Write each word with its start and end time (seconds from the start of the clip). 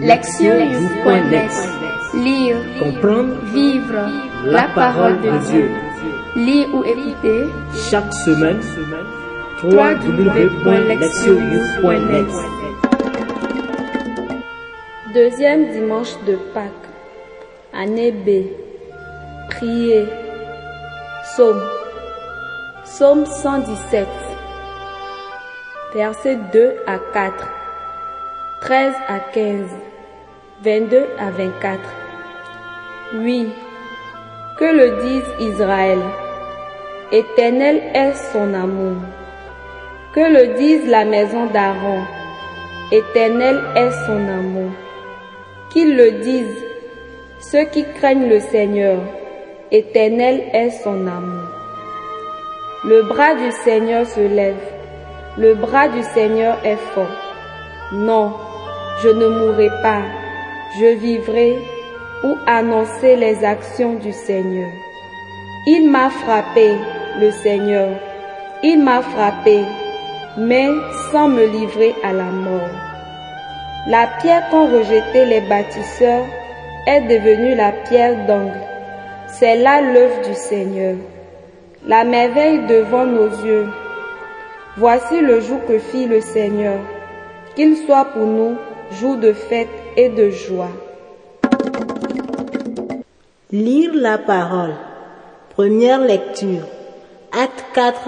Lectionnews.net 0.00 1.50
Lire, 2.14 2.56
Comprendre 2.78 3.34
vivre 3.52 4.08
la 4.44 4.68
parole 4.74 5.20
de 5.20 5.30
Dieu. 5.50 5.70
Lire 6.36 6.68
ou 6.72 6.84
écouter 6.84 7.46
Chaque 7.90 8.14
semaine, 8.14 8.60
www.lectionnews.net 9.62 12.28
Deuxième 15.14 15.72
dimanche 15.72 16.14
de 16.26 16.36
Pâques. 16.54 16.88
Année 17.74 18.12
B. 18.12 18.46
Prier. 19.50 20.06
Psaume. 21.24 21.60
Psaume 22.84 23.26
117. 23.26 24.06
Versets 25.92 26.38
2 26.52 26.74
à 26.86 26.98
4. 27.12 27.48
13 28.60 28.92
à 29.08 29.20
15. 29.20 29.70
22 30.60 31.06
à 31.20 31.30
24. 31.30 31.78
Oui. 33.14 33.48
Que 34.58 34.64
le 34.64 35.02
dise 35.02 35.52
Israël. 35.52 36.00
Éternel 37.12 37.80
est 37.94 38.14
son 38.32 38.52
amour. 38.54 38.96
Que 40.12 40.20
le 40.20 40.54
dise 40.58 40.88
la 40.88 41.04
maison 41.04 41.46
d'Aaron. 41.46 42.00
Éternel 42.90 43.60
est 43.76 43.92
son 44.04 44.16
amour. 44.16 44.72
Qu'ils 45.70 45.96
le 45.96 46.10
disent 46.22 46.64
ceux 47.38 47.64
qui 47.66 47.84
craignent 47.94 48.28
le 48.28 48.40
Seigneur. 48.40 48.98
Éternel 49.70 50.42
est 50.52 50.70
son 50.70 51.06
amour. 51.06 51.48
Le 52.84 53.02
bras 53.02 53.36
du 53.36 53.52
Seigneur 53.62 54.04
se 54.06 54.20
lève. 54.20 54.56
Le 55.36 55.54
bras 55.54 55.86
du 55.86 56.02
Seigneur 56.02 56.58
est 56.64 56.82
fort. 56.94 57.06
Non, 57.92 58.32
je 59.04 59.08
ne 59.08 59.28
mourrai 59.28 59.68
pas. 59.82 60.17
Je 60.76 60.86
vivrai 60.96 61.56
ou 62.22 62.36
annoncer 62.46 63.16
les 63.16 63.42
actions 63.42 63.94
du 63.94 64.12
Seigneur. 64.12 64.70
Il 65.66 65.90
m'a 65.90 66.10
frappé, 66.10 66.76
le 67.18 67.30
Seigneur. 67.30 67.88
Il 68.62 68.82
m'a 68.82 69.00
frappé, 69.00 69.62
mais 70.36 70.68
sans 71.10 71.28
me 71.28 71.46
livrer 71.46 71.94
à 72.04 72.12
la 72.12 72.24
mort. 72.24 72.68
La 73.86 74.08
pierre 74.20 74.50
qu'ont 74.50 74.66
rejetée 74.66 75.24
les 75.24 75.40
bâtisseurs 75.40 76.26
est 76.86 77.00
devenue 77.00 77.54
la 77.54 77.72
pierre 77.72 78.26
d'angle. 78.26 78.60
C'est 79.28 79.56
là 79.56 79.80
l'œuvre 79.80 80.20
du 80.28 80.34
Seigneur. 80.34 80.96
La 81.86 82.04
merveille 82.04 82.66
devant 82.66 83.06
nos 83.06 83.28
yeux. 83.28 83.68
Voici 84.76 85.20
le 85.20 85.40
jour 85.40 85.60
que 85.66 85.78
fit 85.78 86.06
le 86.06 86.20
Seigneur. 86.20 86.78
Qu'il 87.56 87.74
soit 87.78 88.04
pour 88.04 88.26
nous 88.26 88.56
jour 88.92 89.16
de 89.16 89.32
fête 89.32 89.68
de 90.06 90.30
joie. 90.30 90.70
Lire 93.50 93.90
la 93.94 94.18
parole. 94.18 94.74
Première 95.56 96.00
lecture. 96.00 96.66
Acte 97.32 97.64
4, 97.74 97.98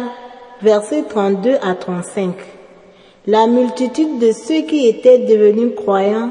versets 0.62 1.02
32 1.08 1.56
à 1.60 1.74
35. 1.74 2.34
La 3.26 3.48
multitude 3.48 4.20
de 4.20 4.30
ceux 4.30 4.62
qui 4.62 4.86
étaient 4.86 5.18
devenus 5.18 5.74
croyants 5.74 6.30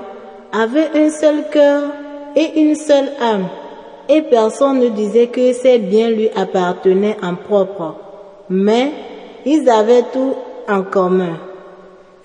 avait 0.53 0.89
un 0.95 1.09
seul 1.09 1.49
cœur 1.51 1.83
et 2.35 2.61
une 2.61 2.75
seule 2.75 3.11
âme, 3.21 3.47
et 4.07 4.21
personne 4.21 4.79
ne 4.79 4.89
disait 4.89 5.27
que 5.27 5.51
ses 5.51 5.77
biens 5.77 6.09
lui 6.09 6.29
appartenaient 6.35 7.17
en 7.21 7.35
propre, 7.35 7.95
mais 8.49 8.91
ils 9.45 9.69
avaient 9.69 10.05
tout 10.13 10.35
en 10.67 10.83
commun. 10.83 11.48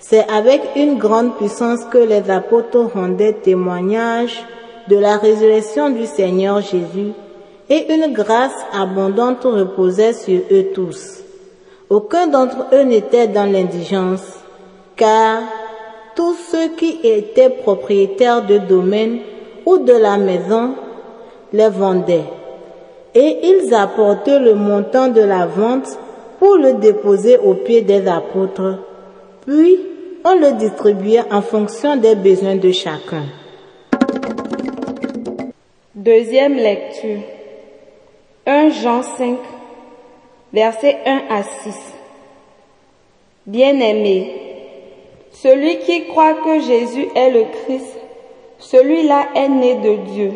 C'est 0.07 0.29
avec 0.29 0.61
une 0.75 0.99
grande 0.99 1.35
puissance 1.35 1.83
que 1.85 1.97
les 1.97 2.29
apôtres 2.29 2.91
rendaient 2.93 3.33
témoignage 3.33 4.45
de 4.87 4.97
la 4.97 5.17
résurrection 5.17 5.89
du 5.89 6.05
Seigneur 6.05 6.61
Jésus, 6.61 7.13
et 7.71 7.91
une 7.91 8.13
grâce 8.13 8.53
abondante 8.71 9.45
reposait 9.45 10.13
sur 10.13 10.41
eux 10.51 10.67
tous. 10.75 11.23
Aucun 11.89 12.27
d'entre 12.27 12.67
eux 12.71 12.83
n'était 12.83 13.27
dans 13.27 13.51
l'indigence, 13.51 14.21
car 14.95 15.39
tous 16.15 16.35
ceux 16.51 16.67
qui 16.77 16.99
étaient 17.03 17.49
propriétaires 17.49 18.45
de 18.45 18.59
domaines 18.59 19.21
ou 19.65 19.79
de 19.79 19.93
la 19.93 20.17
maison 20.17 20.75
les 21.51 21.69
vendaient. 21.69 22.29
Et 23.15 23.39
ils 23.41 23.73
apportaient 23.73 24.37
le 24.37 24.53
montant 24.53 25.07
de 25.07 25.21
la 25.21 25.47
vente 25.47 25.97
pour 26.37 26.57
le 26.57 26.73
déposer 26.73 27.39
aux 27.39 27.55
pieds 27.55 27.81
des 27.81 28.07
apôtres. 28.07 28.77
Puis, 29.47 29.94
on 30.27 30.33
le 30.39 30.53
distribuait 30.53 31.31
en 31.31 31.43
fonction 31.43 31.97
des 31.97 32.15
besoins 32.15 32.55
de 32.55 32.71
chacun. 32.71 33.25
Deuxième 35.93 36.55
lecture. 36.55 37.19
1 38.47 38.69
Jean 38.69 39.03
5, 39.03 39.37
versets 40.51 40.97
1 41.05 41.21
à 41.29 41.43
6. 41.43 41.75
Bien-aimé, 43.45 44.33
celui 45.31 45.77
qui 45.79 46.07
croit 46.07 46.33
que 46.33 46.59
Jésus 46.59 47.07
est 47.15 47.29
le 47.29 47.43
Christ, 47.43 47.95
celui-là 48.57 49.27
est 49.35 49.49
né 49.49 49.75
de 49.75 49.95
Dieu. 50.11 50.31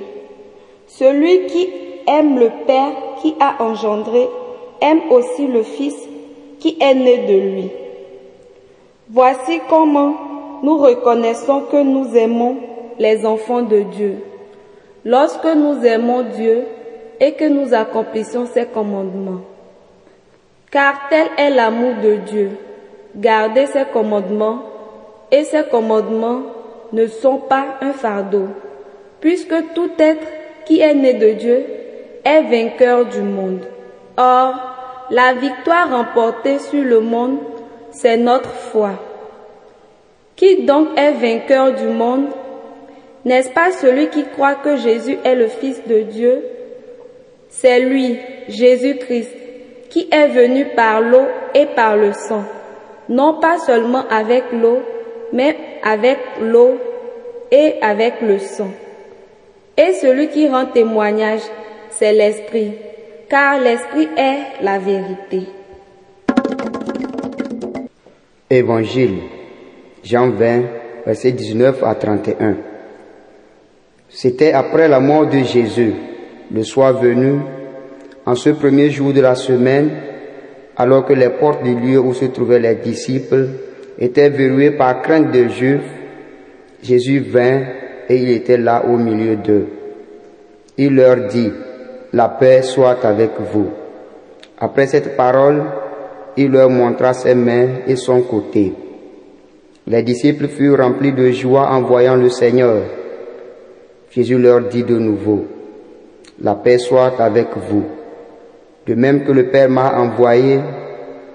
Celui 0.88 1.48
qui 1.48 1.68
aime 2.08 2.38
le 2.38 2.52
Père 2.68 2.94
qui 3.22 3.34
a 3.40 3.64
engendré, 3.64 4.28
aime 4.82 5.12
aussi 5.12 5.48
le 5.48 5.64
Fils 5.64 5.96
qui 6.60 6.78
est 6.80 6.94
né 6.94 7.18
de 7.26 7.34
lui. 7.34 7.72
Voici 9.12 9.60
comment 9.68 10.60
nous 10.62 10.78
reconnaissons 10.78 11.62
que 11.72 11.82
nous 11.82 12.16
aimons 12.16 12.58
les 13.00 13.26
enfants 13.26 13.64
de 13.64 13.80
Dieu. 13.80 14.18
Lorsque 15.04 15.46
nous 15.46 15.84
aimons 15.84 16.22
Dieu 16.22 16.66
et 17.20 17.34
que 17.34 17.46
nous 17.46 17.74
accomplissons 17.74 18.46
ses 18.46 18.66
commandements. 18.66 19.42
Car 20.70 21.10
tel 21.10 21.28
est 21.38 21.50
l'amour 21.50 21.94
de 22.04 22.16
Dieu, 22.18 22.52
garder 23.16 23.66
ses 23.66 23.86
commandements, 23.86 24.60
et 25.32 25.44
ses 25.44 25.64
commandements 25.64 26.42
ne 26.94 27.08
sont 27.08 27.38
pas 27.38 27.66
un 27.82 27.94
fardeau, 27.94 28.48
puisque 29.22 29.74
tout 29.74 29.90
être 29.98 30.28
qui 30.66 30.82
est 30.82 30.94
né 30.94 31.16
de 31.16 31.32
Dieu 31.32 31.66
est 32.24 32.44
vainqueur 32.44 33.06
du 33.06 33.22
monde. 33.22 33.66
Or, 34.18 34.54
la 35.10 35.34
victoire 35.34 35.90
remportée 35.90 36.60
sur 36.60 36.84
le 36.84 37.00
monde, 37.00 37.40
c'est 37.92 38.18
notre 38.18 38.52
foi. 38.52 38.92
Qui 40.36 40.64
donc 40.64 40.90
est 40.98 41.12
vainqueur 41.12 41.74
du 41.74 41.88
monde? 41.88 42.28
N'est-ce 43.26 43.50
pas 43.50 43.72
celui 43.72 44.08
qui 44.08 44.24
croit 44.26 44.56
que 44.56 44.78
Jésus 44.78 45.18
est 45.24 45.36
le 45.36 45.48
Fils 45.48 45.82
de 45.86 46.02
Dieu? 46.02 46.44
C'est 47.50 47.80
lui, 47.80 48.18
Jésus-Christ, 48.48 49.36
qui 49.90 50.08
est 50.12 50.28
venu 50.28 50.66
par 50.76 51.02
l'eau 51.02 51.26
et 51.54 51.66
par 51.66 51.98
le 51.98 52.14
sang, 52.14 52.44
non 53.10 53.40
pas 53.40 53.58
seulement 53.58 54.04
avec 54.10 54.46
l'eau, 54.54 54.80
mais 55.34 55.58
avec 55.84 56.20
l'eau 56.42 56.78
et 57.52 57.76
avec 57.82 58.22
le 58.22 58.38
sang. 58.40 58.70
Et 59.76 59.94
celui 59.94 60.30
qui 60.30 60.48
rend 60.48 60.66
témoignage, 60.66 61.42
c'est 61.90 62.14
l'Esprit, 62.14 62.74
car 63.30 63.60
l'Esprit 63.60 64.10
est 64.16 64.64
la 64.64 64.78
vérité. 64.78 65.48
Évangile, 68.50 69.18
Jean 70.04 70.32
20, 70.32 70.62
versets 71.06 71.34
19 71.34 71.84
à 71.84 71.94
31. 71.94 72.58
C'était 74.10 74.54
après 74.54 74.88
la 74.88 75.00
mort 75.00 75.28
de 75.28 75.40
Jésus, 75.40 75.94
le 76.52 76.64
soir 76.64 77.00
venu, 77.00 77.42
en 78.26 78.34
ce 78.34 78.50
premier 78.50 78.90
jour 78.90 79.14
de 79.14 79.22
la 79.22 79.36
semaine, 79.36 79.92
alors 80.76 81.06
que 81.06 81.14
les 81.14 81.30
portes 81.30 81.62
du 81.62 81.76
lieu 81.76 82.00
où 82.00 82.14
se 82.16 82.26
trouvaient 82.26 82.60
les 82.60 82.76
disciples 82.76 83.50
étaient 84.00 84.30
verrouillées 84.30 84.72
par 84.72 85.02
crainte 85.04 85.32
de 85.32 85.48
Juifs, 85.48 85.82
Jésus 86.82 87.20
vint 87.20 87.62
et 88.10 88.18
il 88.18 88.32
était 88.32 88.58
là 88.58 88.84
au 88.86 88.98
milieu 88.98 89.36
d'eux. 89.36 89.68
Il 90.78 90.96
leur 90.96 91.28
dit, 91.28 91.52
la 92.14 92.30
paix 92.30 92.64
soit 92.64 93.06
avec 93.06 93.32
vous. 93.54 93.68
Après 94.58 94.88
cette 94.88 95.16
parole, 95.16 95.64
il 96.38 96.52
leur 96.52 96.70
montra 96.70 97.14
ses 97.14 97.36
mains 97.36 97.82
et 97.88 97.96
son 97.96 98.22
côté. 98.22 98.74
Les 99.88 100.04
disciples 100.04 100.48
furent 100.48 100.78
remplis 100.78 101.14
de 101.14 101.32
joie 101.32 101.70
en 101.72 101.82
voyant 101.82 102.16
le 102.16 102.30
Seigneur. 102.30 102.84
Jésus 104.12 104.38
leur 104.38 104.62
dit 104.62 104.84
de 104.84 104.98
nouveau, 104.98 105.46
la 106.42 106.56
paix 106.56 106.78
soit 106.78 107.20
avec 107.20 107.48
vous. 107.70 107.84
De 108.86 108.96
même 108.96 109.24
que 109.24 109.32
le 109.32 109.48
Père 109.48 109.70
m'a 109.70 110.00
envoyé, 110.00 110.60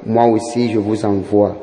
moi 0.06 0.26
aussi 0.26 0.70
je 0.72 0.78
vous 0.78 1.04
envoie. 1.04 1.56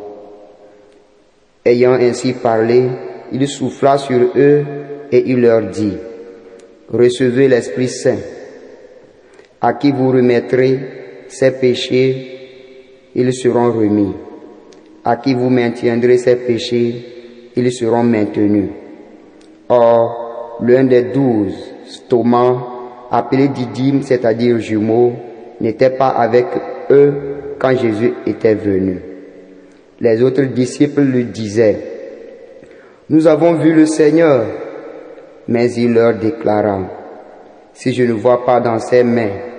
Ayant 1.65 1.93
ainsi 1.93 2.33
parlé, 2.33 2.85
il 3.31 3.47
souffla 3.47 3.97
sur 3.97 4.19
eux 4.35 4.63
et 5.11 5.23
il 5.29 5.41
leur 5.41 5.63
dit, 5.63 5.97
recevez 6.89 7.47
l'Esprit 7.47 7.89
Saint, 7.89 8.17
à 9.61 9.73
qui 9.73 9.91
vous 9.91 10.11
remettrez 10.11 10.79
ses 11.27 11.51
péchés, 11.51 12.30
ils 13.15 13.33
seront 13.33 13.71
remis. 13.71 14.13
À 15.03 15.17
qui 15.17 15.33
vous 15.33 15.49
maintiendrez 15.49 16.17
ses 16.17 16.35
péchés, 16.35 17.05
ils 17.55 17.71
seront 17.71 18.03
maintenus. 18.03 18.69
Or, 19.69 20.59
l'un 20.61 20.83
des 20.83 21.03
douze, 21.03 21.55
Thomas, 22.07 22.57
appelé 23.09 23.47
Didyme, 23.47 24.03
c'est-à-dire 24.03 24.59
jumeau, 24.59 25.13
n'était 25.59 25.89
pas 25.89 26.09
avec 26.09 26.45
eux 26.89 27.13
quand 27.57 27.75
Jésus 27.77 28.13
était 28.25 28.55
venu. 28.55 28.99
Les 29.99 30.21
autres 30.21 30.43
disciples 30.43 31.01
lui 31.01 31.25
disaient, 31.25 31.77
Nous 33.09 33.27
avons 33.27 33.53
vu 33.53 33.73
le 33.73 33.85
Seigneur. 33.85 34.45
Mais 35.47 35.71
il 35.73 35.93
leur 35.93 36.15
déclara, 36.15 36.79
Si 37.73 37.93
je 37.93 38.03
ne 38.03 38.13
vois 38.13 38.45
pas 38.45 38.59
dans 38.59 38.79
ses 38.79 39.03
mains 39.03 39.51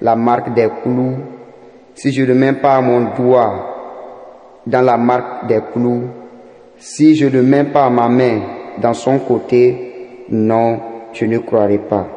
la 0.00 0.16
marque 0.16 0.54
des 0.54 0.68
clous, 0.82 1.16
si 2.00 2.12
je 2.12 2.22
ne 2.22 2.32
mets 2.32 2.54
pas 2.54 2.80
mon 2.80 3.14
doigt 3.14 4.62
dans 4.66 4.80
la 4.80 4.96
marque 4.96 5.46
des 5.46 5.60
clous, 5.70 6.04
si 6.78 7.14
je 7.14 7.26
ne 7.26 7.42
mets 7.42 7.64
pas 7.64 7.90
ma 7.90 8.08
main 8.08 8.40
dans 8.80 8.94
son 8.94 9.18
côté, 9.18 10.24
non, 10.30 10.80
je 11.12 11.26
ne 11.26 11.36
croirai 11.36 11.76
pas. 11.76 12.08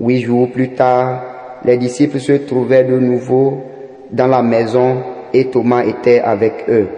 Huit 0.00 0.22
jours 0.22 0.50
plus 0.50 0.70
tard, 0.70 1.22
les 1.64 1.76
disciples 1.76 2.18
se 2.18 2.32
trouvaient 2.32 2.82
de 2.82 2.98
nouveau 2.98 3.62
dans 4.10 4.26
la 4.26 4.42
maison 4.42 4.96
et 5.32 5.44
Thomas 5.44 5.84
était 5.84 6.18
avec 6.18 6.64
eux. 6.68 6.88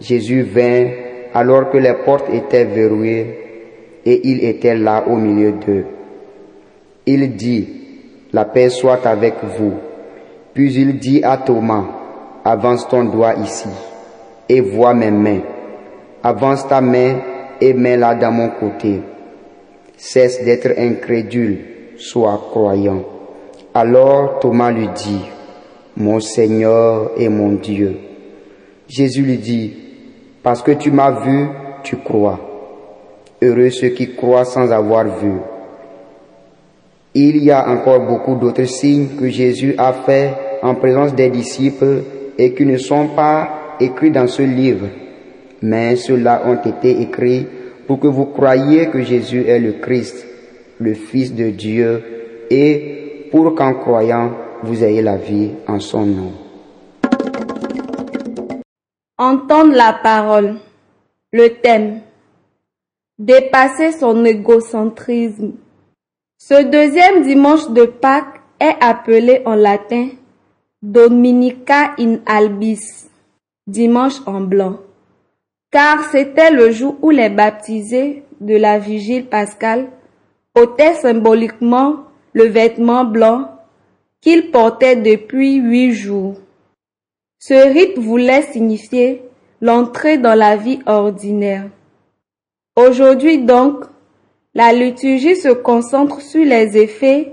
Jésus 0.00 0.40
vint 0.40 0.86
alors 1.34 1.68
que 1.68 1.76
les 1.76 1.92
portes 2.06 2.32
étaient 2.32 2.64
verrouillées 2.64 3.36
et 4.06 4.30
il 4.30 4.42
était 4.44 4.76
là 4.76 5.04
au 5.06 5.16
milieu 5.16 5.52
d'eux. 5.52 5.84
Il 7.04 7.36
dit, 7.36 7.68
la 8.32 8.46
paix 8.46 8.70
soit 8.70 9.06
avec 9.06 9.34
vous. 9.58 9.91
Puis 10.54 10.74
il 10.74 10.98
dit 10.98 11.22
à 11.24 11.38
Thomas, 11.38 11.84
avance 12.44 12.86
ton 12.88 13.04
doigt 13.04 13.34
ici 13.34 13.68
et 14.48 14.60
vois 14.60 14.94
mes 14.94 15.10
mains. 15.10 15.40
Avance 16.22 16.68
ta 16.68 16.80
main 16.80 17.16
et 17.60 17.72
mets-la 17.72 18.14
dans 18.14 18.32
mon 18.32 18.50
côté. 18.50 19.00
Cesse 19.96 20.44
d'être 20.44 20.78
incrédule, 20.78 21.58
sois 21.96 22.40
croyant. 22.50 23.02
Alors 23.74 24.40
Thomas 24.40 24.70
lui 24.70 24.88
dit, 24.88 25.22
mon 25.96 26.20
Seigneur 26.20 27.12
et 27.16 27.28
mon 27.28 27.52
Dieu. 27.52 27.96
Jésus 28.88 29.22
lui 29.22 29.38
dit, 29.38 29.74
parce 30.42 30.62
que 30.62 30.72
tu 30.72 30.90
m'as 30.90 31.22
vu, 31.22 31.48
tu 31.82 31.96
crois. 31.96 32.40
Heureux 33.40 33.70
ceux 33.70 33.88
qui 33.88 34.14
croient 34.14 34.44
sans 34.44 34.70
avoir 34.70 35.04
vu. 35.18 35.32
Il 37.14 37.44
y 37.44 37.50
a 37.50 37.68
encore 37.68 38.00
beaucoup 38.00 38.36
d'autres 38.36 38.64
signes 38.64 39.08
que 39.18 39.28
Jésus 39.28 39.74
a 39.76 39.92
faits 39.92 40.34
en 40.62 40.74
présence 40.74 41.14
des 41.14 41.28
disciples 41.28 42.02
et 42.38 42.54
qui 42.54 42.64
ne 42.64 42.78
sont 42.78 43.08
pas 43.08 43.76
écrits 43.80 44.10
dans 44.10 44.28
ce 44.28 44.42
livre. 44.42 44.86
Mais 45.60 45.96
ceux-là 45.96 46.42
ont 46.46 46.56
été 46.66 47.02
écrits 47.02 47.46
pour 47.86 48.00
que 48.00 48.06
vous 48.06 48.26
croyiez 48.26 48.88
que 48.88 49.02
Jésus 49.02 49.44
est 49.46 49.58
le 49.58 49.72
Christ, 49.72 50.26
le 50.78 50.94
Fils 50.94 51.34
de 51.34 51.50
Dieu, 51.50 52.02
et 52.48 53.28
pour 53.30 53.54
qu'en 53.54 53.74
croyant, 53.74 54.32
vous 54.62 54.82
ayez 54.82 55.02
la 55.02 55.16
vie 55.16 55.50
en 55.66 55.80
son 55.80 56.06
nom. 56.06 56.32
Entendre 59.18 59.74
la 59.74 59.98
parole. 60.02 60.56
Le 61.32 61.48
thème. 61.60 62.00
Dépasser 63.18 63.92
son 63.92 64.24
égocentrisme. 64.24 65.52
Ce 66.44 66.60
deuxième 66.64 67.22
dimanche 67.22 67.70
de 67.70 67.84
Pâques 67.84 68.40
est 68.58 68.74
appelé 68.80 69.42
en 69.44 69.54
latin 69.54 70.08
Dominica 70.82 71.94
in 72.00 72.16
albis, 72.26 73.08
dimanche 73.68 74.20
en 74.26 74.40
blanc, 74.40 74.78
car 75.70 76.02
c'était 76.10 76.50
le 76.50 76.72
jour 76.72 76.96
où 77.00 77.10
les 77.10 77.28
baptisés 77.28 78.24
de 78.40 78.56
la 78.56 78.80
vigile 78.80 79.26
pascale 79.26 79.90
ôtaient 80.56 80.94
symboliquement 80.94 82.06
le 82.32 82.46
vêtement 82.46 83.04
blanc 83.04 83.48
qu'ils 84.20 84.50
portaient 84.50 84.96
depuis 84.96 85.60
huit 85.60 85.92
jours. 85.92 86.34
Ce 87.38 87.54
rite 87.54 87.98
voulait 87.98 88.42
signifier 88.42 89.22
l'entrée 89.60 90.18
dans 90.18 90.34
la 90.34 90.56
vie 90.56 90.80
ordinaire. 90.86 91.66
Aujourd'hui 92.74 93.38
donc, 93.38 93.84
la 94.54 94.72
liturgie 94.72 95.36
se 95.36 95.48
concentre 95.48 96.20
sur 96.20 96.44
les 96.44 96.76
effets 96.76 97.32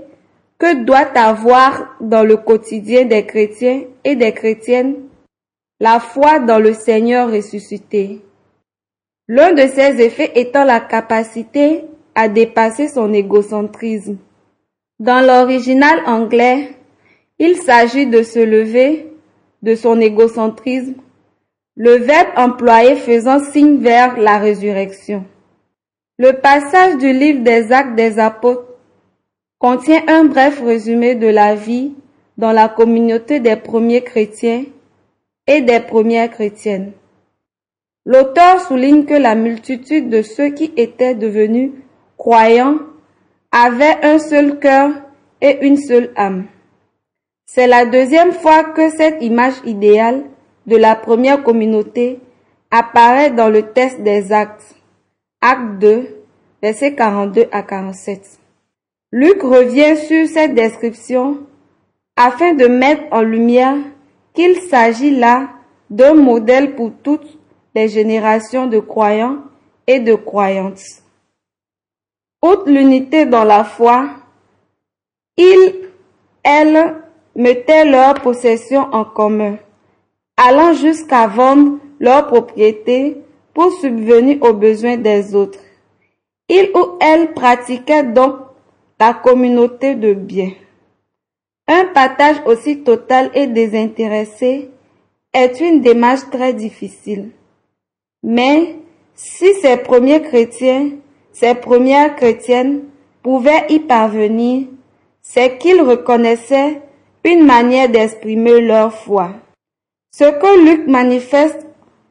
que 0.58 0.84
doit 0.84 1.18
avoir 1.18 1.96
dans 2.00 2.22
le 2.22 2.36
quotidien 2.36 3.04
des 3.04 3.26
chrétiens 3.26 3.82
et 4.04 4.16
des 4.16 4.32
chrétiennes 4.32 4.94
la 5.80 5.98
foi 5.98 6.40
dans 6.40 6.58
le 6.58 6.74
Seigneur 6.74 7.30
ressuscité. 7.30 8.20
L'un 9.28 9.52
de 9.52 9.62
ces 9.62 10.00
effets 10.02 10.32
étant 10.34 10.64
la 10.64 10.80
capacité 10.80 11.84
à 12.14 12.28
dépasser 12.28 12.88
son 12.88 13.12
égocentrisme. 13.14 14.18
Dans 14.98 15.24
l'original 15.26 16.00
anglais, 16.04 16.74
il 17.38 17.56
s'agit 17.56 18.06
de 18.06 18.22
se 18.22 18.40
lever 18.40 19.10
de 19.62 19.74
son 19.74 20.00
égocentrisme, 20.00 20.94
le 21.76 21.92
verbe 21.92 22.28
employé 22.36 22.96
faisant 22.96 23.40
signe 23.40 23.78
vers 23.78 24.18
la 24.18 24.38
résurrection. 24.38 25.24
Le 26.22 26.34
passage 26.34 26.98
du 26.98 27.14
livre 27.14 27.42
des 27.42 27.72
actes 27.72 27.94
des 27.94 28.18
apôtres 28.18 28.74
contient 29.58 30.02
un 30.06 30.24
bref 30.24 30.60
résumé 30.62 31.14
de 31.14 31.26
la 31.26 31.54
vie 31.54 31.94
dans 32.36 32.52
la 32.52 32.68
communauté 32.68 33.40
des 33.40 33.56
premiers 33.56 34.04
chrétiens 34.04 34.64
et 35.46 35.62
des 35.62 35.80
premières 35.80 36.30
chrétiennes. 36.30 36.92
L'auteur 38.04 38.60
souligne 38.60 39.06
que 39.06 39.14
la 39.14 39.34
multitude 39.34 40.10
de 40.10 40.20
ceux 40.20 40.50
qui 40.50 40.74
étaient 40.76 41.14
devenus 41.14 41.70
croyants 42.18 42.80
avaient 43.50 43.96
un 44.02 44.18
seul 44.18 44.58
cœur 44.58 44.90
et 45.40 45.66
une 45.66 45.78
seule 45.78 46.12
âme. 46.16 46.44
C'est 47.46 47.66
la 47.66 47.86
deuxième 47.86 48.32
fois 48.32 48.64
que 48.64 48.90
cette 48.90 49.22
image 49.22 49.56
idéale 49.64 50.24
de 50.66 50.76
la 50.76 50.96
première 50.96 51.42
communauté 51.42 52.20
apparaît 52.70 53.30
dans 53.30 53.48
le 53.48 53.72
texte 53.72 54.02
des 54.02 54.32
actes. 54.32 54.74
Acte 55.42 55.78
2, 55.80 56.22
versets 56.60 56.94
42 56.94 57.46
à 57.50 57.62
47. 57.62 58.40
Luc 59.10 59.40
revient 59.42 59.96
sur 59.96 60.28
cette 60.28 60.54
description 60.54 61.38
afin 62.14 62.52
de 62.52 62.66
mettre 62.66 63.04
en 63.10 63.22
lumière 63.22 63.78
qu'il 64.34 64.56
s'agit 64.56 65.16
là 65.16 65.48
d'un 65.88 66.12
modèle 66.12 66.74
pour 66.74 66.92
toutes 67.02 67.38
les 67.74 67.88
générations 67.88 68.66
de 68.66 68.80
croyants 68.80 69.38
et 69.86 69.98
de 69.98 70.14
croyantes. 70.14 70.82
Outre 72.42 72.68
l'unité 72.68 73.24
dans 73.24 73.44
la 73.44 73.64
foi, 73.64 74.10
ils, 75.38 75.88
elles, 76.42 76.96
mettaient 77.34 77.86
leurs 77.86 78.20
possessions 78.20 78.92
en 78.92 79.06
commun, 79.06 79.56
allant 80.36 80.74
jusqu'à 80.74 81.26
vendre 81.26 81.78
leurs 81.98 82.26
propriétés 82.26 83.16
pour 83.54 83.72
subvenir 83.72 84.42
aux 84.42 84.52
besoins 84.52 84.96
des 84.96 85.34
autres. 85.34 85.60
Ils 86.48 86.70
ou 86.74 86.98
elles 87.00 87.32
pratiquaient 87.32 88.04
donc 88.04 88.36
la 88.98 89.14
communauté 89.14 89.94
de 89.94 90.12
biens. 90.12 90.52
Un 91.68 91.86
partage 91.86 92.42
aussi 92.46 92.82
total 92.82 93.30
et 93.34 93.46
désintéressé 93.46 94.70
est 95.32 95.60
une 95.60 95.80
démarche 95.80 96.28
très 96.30 96.52
difficile. 96.52 97.30
Mais 98.22 98.76
si 99.14 99.54
ces 99.54 99.76
premiers 99.76 100.22
chrétiens, 100.22 100.90
ces 101.32 101.54
premières 101.54 102.16
chrétiennes 102.16 102.82
pouvaient 103.22 103.66
y 103.68 103.78
parvenir, 103.78 104.66
c'est 105.22 105.58
qu'ils 105.58 105.80
reconnaissaient 105.80 106.82
une 107.24 107.44
manière 107.46 107.88
d'exprimer 107.88 108.60
leur 108.60 108.92
foi. 108.92 109.34
Ce 110.12 110.24
que 110.24 110.64
Luc 110.64 110.88
manifeste 110.88 111.66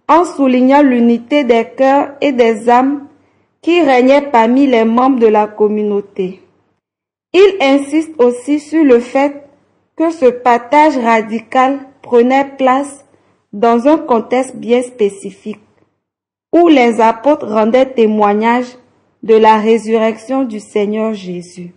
en 0.09 0.25
soulignant 0.25 0.81
l'unité 0.81 1.43
des 1.43 1.65
cœurs 1.77 2.15
et 2.19 2.31
des 2.31 2.67
âmes 2.69 3.07
qui 3.61 3.81
régnaient 3.81 4.29
parmi 4.29 4.65
les 4.65 4.83
membres 4.83 5.19
de 5.19 5.27
la 5.27 5.47
communauté. 5.47 6.41
Il 7.31 7.57
insiste 7.61 8.19
aussi 8.19 8.59
sur 8.59 8.83
le 8.83 8.99
fait 8.99 9.43
que 9.95 10.09
ce 10.09 10.25
partage 10.25 10.97
radical 10.97 11.79
prenait 12.01 12.49
place 12.57 13.05
dans 13.53 13.87
un 13.87 13.97
contexte 13.97 14.55
bien 14.55 14.81
spécifique, 14.81 15.59
où 16.51 16.67
les 16.67 16.99
apôtres 17.01 17.47
rendaient 17.47 17.93
témoignage 17.93 18.67
de 19.21 19.35
la 19.35 19.57
résurrection 19.57 20.43
du 20.43 20.59
Seigneur 20.59 21.13
Jésus, 21.13 21.73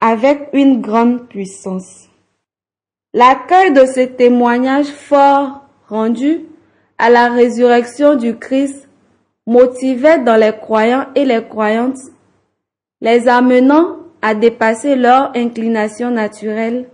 avec 0.00 0.48
une 0.54 0.80
grande 0.80 1.28
puissance. 1.28 2.08
L'accueil 3.12 3.72
de 3.72 3.84
ce 3.86 4.00
témoignage 4.00 4.86
fort 4.86 5.62
rendu 5.88 6.46
à 6.98 7.10
la 7.10 7.28
résurrection 7.28 8.16
du 8.16 8.36
Christ 8.36 8.88
motivait 9.46 10.18
dans 10.18 10.36
les 10.36 10.52
croyants 10.52 11.06
et 11.14 11.24
les 11.24 11.42
croyantes, 11.42 11.98
les 13.00 13.28
amenant 13.28 13.98
à 14.20 14.34
dépasser 14.34 14.96
leur 14.96 15.32
inclination 15.36 16.10
naturelle, 16.10 16.88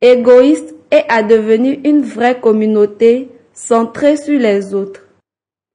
égoïste 0.00 0.74
et 0.90 1.02
à 1.08 1.22
devenir 1.22 1.78
une 1.84 2.02
vraie 2.02 2.38
communauté 2.40 3.30
centrée 3.52 4.16
sur 4.16 4.38
les 4.38 4.74
autres. 4.74 5.06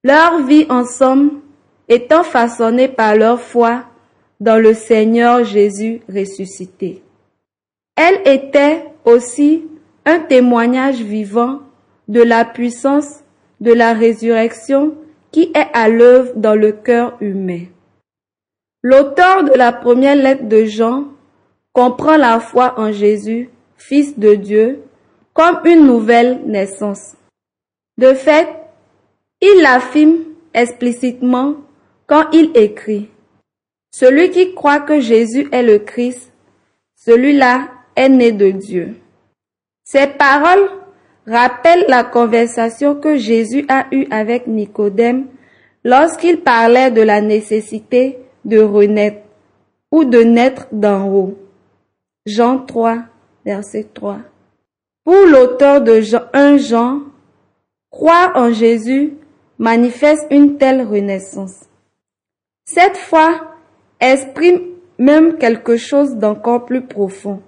Leur 0.04 0.44
vie 0.44 0.66
ensemble 0.70 1.32
étant 1.88 2.24
façonnés 2.24 2.88
par 2.88 3.16
leur 3.16 3.40
foi 3.40 3.84
dans 4.40 4.62
le 4.62 4.74
Seigneur 4.74 5.44
Jésus 5.44 6.02
ressuscité. 6.10 7.04
Elle 7.96 8.22
était 8.26 8.86
aussi 9.06 9.66
un 10.06 10.20
témoignage 10.20 11.02
vivant 11.02 11.60
de 12.08 12.22
la 12.22 12.46
puissance 12.46 13.21
de 13.62 13.72
la 13.72 13.94
résurrection 13.94 14.96
qui 15.32 15.52
est 15.56 15.70
à 15.74 15.88
l'œuvre 15.88 16.34
dans 16.36 16.56
le 16.56 16.74
cœur 16.74 17.16
humain. 17.22 17.66
L'auteur 18.84 19.44
de 19.44 19.54
la 19.54 19.72
première 19.72 20.16
lettre 20.16 20.50
de 20.50 20.66
Jean 20.66 21.06
comprend 21.72 22.18
la 22.18 22.40
foi 22.40 22.74
en 22.78 22.92
Jésus, 22.92 23.50
Fils 23.78 24.18
de 24.20 24.36
Dieu, 24.36 24.84
comme 25.34 25.60
une 25.66 25.86
nouvelle 25.86 26.42
naissance. 26.46 27.16
De 27.98 28.14
fait, 28.14 28.50
il 29.40 29.62
l'affirme 29.62 30.18
explicitement 30.54 31.56
quand 32.08 32.30
il 32.34 32.52
écrit 32.56 33.10
Celui 33.92 34.32
qui 34.32 34.54
croit 34.54 34.82
que 34.82 35.00
Jésus 35.00 35.48
est 35.52 35.64
le 35.64 35.80
Christ, 35.80 36.34
celui-là 36.96 37.70
est 37.96 38.10
né 38.10 38.32
de 38.32 38.52
Dieu. 38.52 38.96
Ces 39.84 40.08
paroles 40.08 40.70
rappellent 41.32 41.86
la 41.88 42.04
conversation 42.04 42.96
que 42.96 43.16
Jésus 43.16 43.66
a 43.70 43.86
eue 43.92 44.06
avec 44.12 44.48
Nicodème 44.48 45.28
lorsqu'il 45.84 46.42
parlait 46.42 46.92
de 46.92 47.02
la 47.02 47.22
nécessité 47.22 48.20
de 48.44 48.60
renaître 48.60 49.22
ou 49.92 50.04
de 50.04 50.20
naître 50.20 50.68
d'en 50.72 51.08
haut. 51.08 51.38
Jean 52.26 52.60
3, 52.60 53.00
verset 53.46 53.88
3. 53.94 54.20
Pour 55.04 55.26
l'auteur 55.26 55.82
de 55.82 56.02
Jean, 56.02 56.24
1 56.34 56.58
Jean, 56.58 57.02
croire 57.90 58.34
en 58.36 58.52
Jésus 58.52 59.14
manifeste 59.58 60.26
une 60.32 60.58
telle 60.58 60.82
renaissance. 60.86 61.66
Cette 62.66 62.98
foi 62.98 63.56
exprime 64.00 64.62
même 64.98 65.38
quelque 65.38 65.78
chose 65.78 66.16
d'encore 66.16 66.66
plus 66.66 66.86
profond, 66.86 67.42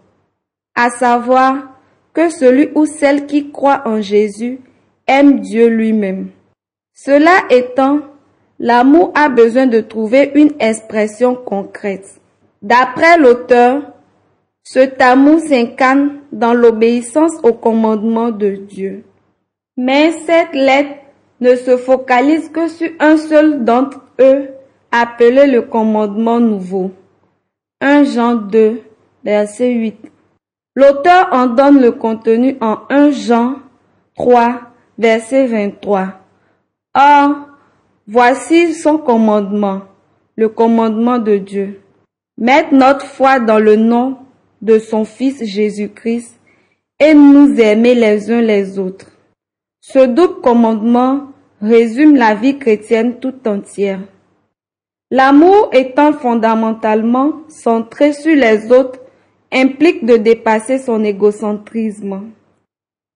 à 0.76 0.90
savoir 0.90 1.73
que 2.14 2.30
celui 2.30 2.70
ou 2.76 2.86
celle 2.86 3.26
qui 3.26 3.52
croit 3.52 3.82
en 3.86 4.02
Jésus 4.02 4.60
aime 5.08 5.40
Dieu 5.40 5.68
lui-même. 5.68 6.30
Cela 6.94 7.32
étant, 7.50 8.00
l'amour 8.60 9.12
a 9.16 9.30
besoin 9.30 9.68
de 9.68 9.82
trouver 9.82 10.32
une 10.36 10.52
expression 10.60 11.36
concrète. 11.36 12.22
D'après 12.62 13.18
l'auteur, 13.18 13.82
cet 14.64 15.02
amour 15.02 15.40
s'incarne 15.40 16.20
dans 16.32 16.54
l'obéissance 16.54 17.34
au 17.44 17.54
commandement 17.54 18.32
de 18.32 18.52
Dieu. 18.52 19.04
Mais 19.76 20.12
cette 20.26 20.54
lettre 20.54 21.00
ne 21.42 21.56
se 21.56 21.76
focalise 21.76 22.50
que 22.50 22.68
sur 22.68 22.90
un 23.00 23.18
seul 23.18 23.66
d'entre 23.66 24.02
eux, 24.22 24.50
appelé 24.92 25.48
le 25.48 25.64
commandement 25.64 26.40
nouveau. 26.40 26.92
1 27.82 28.04
Jean 28.06 28.36
2, 28.36 28.82
verset 29.24 29.72
8. 29.72 30.13
L'auteur 30.76 31.30
en 31.32 31.48
donne 31.48 31.80
le 31.80 31.92
contenu 31.92 32.58
en 32.60 32.80
1 32.90 33.12
Jean 33.12 33.56
3, 34.16 34.62
verset 34.98 35.46
23. 35.46 36.20
Or, 36.96 37.48
voici 38.08 38.74
son 38.74 38.98
commandement, 38.98 39.82
le 40.36 40.50
commandement 40.50 41.20
de 41.20 41.38
Dieu. 41.38 41.82
Mettre 42.40 42.74
notre 42.74 43.06
foi 43.06 43.40
dans 43.40 43.60
le 43.60 43.76
nom 43.76 44.18
de 44.64 44.80
son 44.80 45.06
Fils 45.06 45.44
Jésus-Christ 45.44 46.40
et 47.00 47.14
nous 47.14 47.54
aimer 47.60 47.94
les 47.94 48.32
uns 48.32 48.42
les 48.42 48.80
autres. 48.80 49.12
Ce 49.80 50.00
double 50.00 50.42
commandement 50.42 51.28
résume 51.62 52.16
la 52.16 52.34
vie 52.34 52.58
chrétienne 52.58 53.20
tout 53.20 53.48
entière. 53.48 54.00
L'amour 55.12 55.70
étant 55.72 56.14
fondamentalement 56.14 57.42
centré 57.48 58.14
sur 58.14 58.36
les 58.36 58.72
autres 58.72 59.03
implique 59.54 60.06
de 60.06 60.18
dépasser 60.18 60.80
son 60.80 61.04
égocentrisme. 61.04 62.32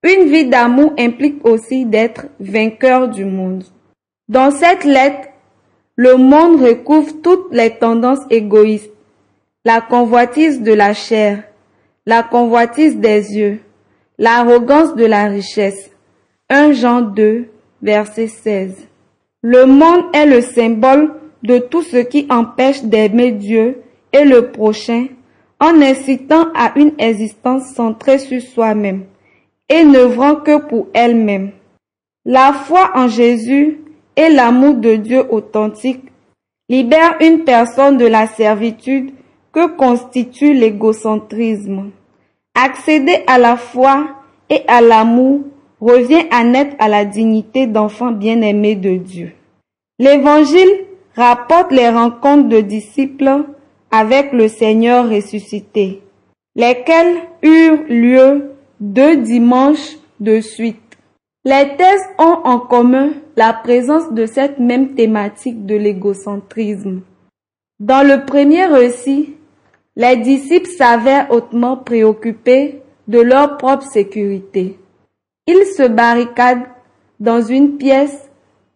Une 0.04 0.30
vie 0.30 0.46
d'amour 0.46 0.94
implique 0.98 1.46
aussi 1.46 1.86
d'être 1.86 2.28
vainqueur 2.40 3.08
du 3.08 3.26
monde. 3.26 3.64
Dans 4.30 4.52
cette 4.52 4.84
lettre, 4.84 5.30
le 5.96 6.16
monde 6.16 6.62
recouvre 6.62 7.22
toutes 7.24 7.52
les 7.52 7.72
tendances 7.72 8.26
égoïstes, 8.30 8.92
la 9.66 9.82
convoitise 9.82 10.62
de 10.62 10.74
la 10.74 10.94
chair, 10.94 11.44
la 12.06 12.24
convoitise 12.24 12.98
des 12.98 13.36
yeux, 13.36 13.60
l'arrogance 14.20 14.96
de 14.96 15.06
la 15.06 15.26
richesse. 15.26 15.90
1 16.50 16.74
Jean 16.74 17.02
2, 17.02 17.50
verset 17.82 18.28
16. 18.28 18.88
Le 19.42 19.66
monde 19.66 20.06
est 20.14 20.26
le 20.26 20.42
symbole 20.42 21.14
de 21.44 21.58
tout 21.58 21.82
ce 21.82 21.98
qui 21.98 22.28
empêche 22.30 22.84
d'aimer 22.84 23.32
Dieu 23.32 23.82
et 24.14 24.24
le 24.24 24.52
prochain 24.52 25.08
en 25.60 25.82
incitant 25.82 26.48
à 26.54 26.78
une 26.78 26.94
existence 26.98 27.74
centrée 27.74 28.20
sur 28.20 28.42
soi-même 28.42 29.06
et 29.70 29.84
n'œuvrant 29.84 30.36
que 30.36 30.60
pour 30.60 30.88
elle-même. 30.94 31.52
La 32.26 32.54
foi 32.54 32.92
en 32.96 33.08
Jésus 33.08 33.80
et 34.16 34.30
l'amour 34.30 34.76
de 34.76 34.96
Dieu 34.96 35.26
authentique 35.30 36.04
libèrent 36.70 37.18
une 37.22 37.44
personne 37.44 37.98
de 37.98 38.06
la 38.06 38.28
servitude 38.28 39.12
que 39.52 39.68
constitue 39.68 40.54
l'égocentrisme. 40.54 41.92
Accéder 42.54 43.24
à 43.28 43.38
la 43.38 43.58
foi 43.58 44.08
et 44.50 44.62
à 44.68 44.82
l'amour 44.82 45.42
revient 45.80 46.26
à 46.32 46.44
naître 46.44 46.76
à 46.80 46.88
la 46.88 47.06
dignité 47.06 47.68
d'enfant 47.68 48.12
bien-aimé 48.12 48.76
de 48.76 48.98
Dieu. 48.98 49.32
L'Évangile 50.00 50.86
rapporte 51.16 51.72
les 51.72 51.90
rencontres 51.90 52.50
de 52.50 52.62
disciples 52.62 53.46
avec 53.98 54.32
le 54.32 54.48
Seigneur 54.48 55.10
ressuscité, 55.10 56.04
lesquels 56.56 57.16
eurent 57.42 57.84
lieu 57.90 58.52
deux 58.80 59.18
dimanches 59.18 59.98
de 60.20 60.40
suite. 60.40 60.98
Les 61.44 61.76
thèses 61.78 62.08
ont 62.20 62.40
en 62.44 62.60
commun 62.60 63.10
la 63.36 63.54
présence 63.54 64.12
de 64.12 64.28
cette 64.28 64.60
même 64.60 64.94
thématique 64.94 65.66
de 65.66 65.76
l'égocentrisme. 65.76 67.02
Dans 67.80 68.06
le 68.08 68.24
premier 68.26 68.66
récit, 68.66 69.34
les 69.96 70.18
disciples 70.18 70.70
s'avèrent 70.70 71.32
hautement 71.32 71.78
préoccupés 71.78 72.82
de 73.08 73.20
leur 73.20 73.58
propre 73.58 73.88
sécurité. 73.88 74.78
Ils 75.48 75.66
se 75.76 75.88
barricadent 75.88 76.68
dans 77.20 77.42
une 77.42 77.78
pièce 77.78 78.30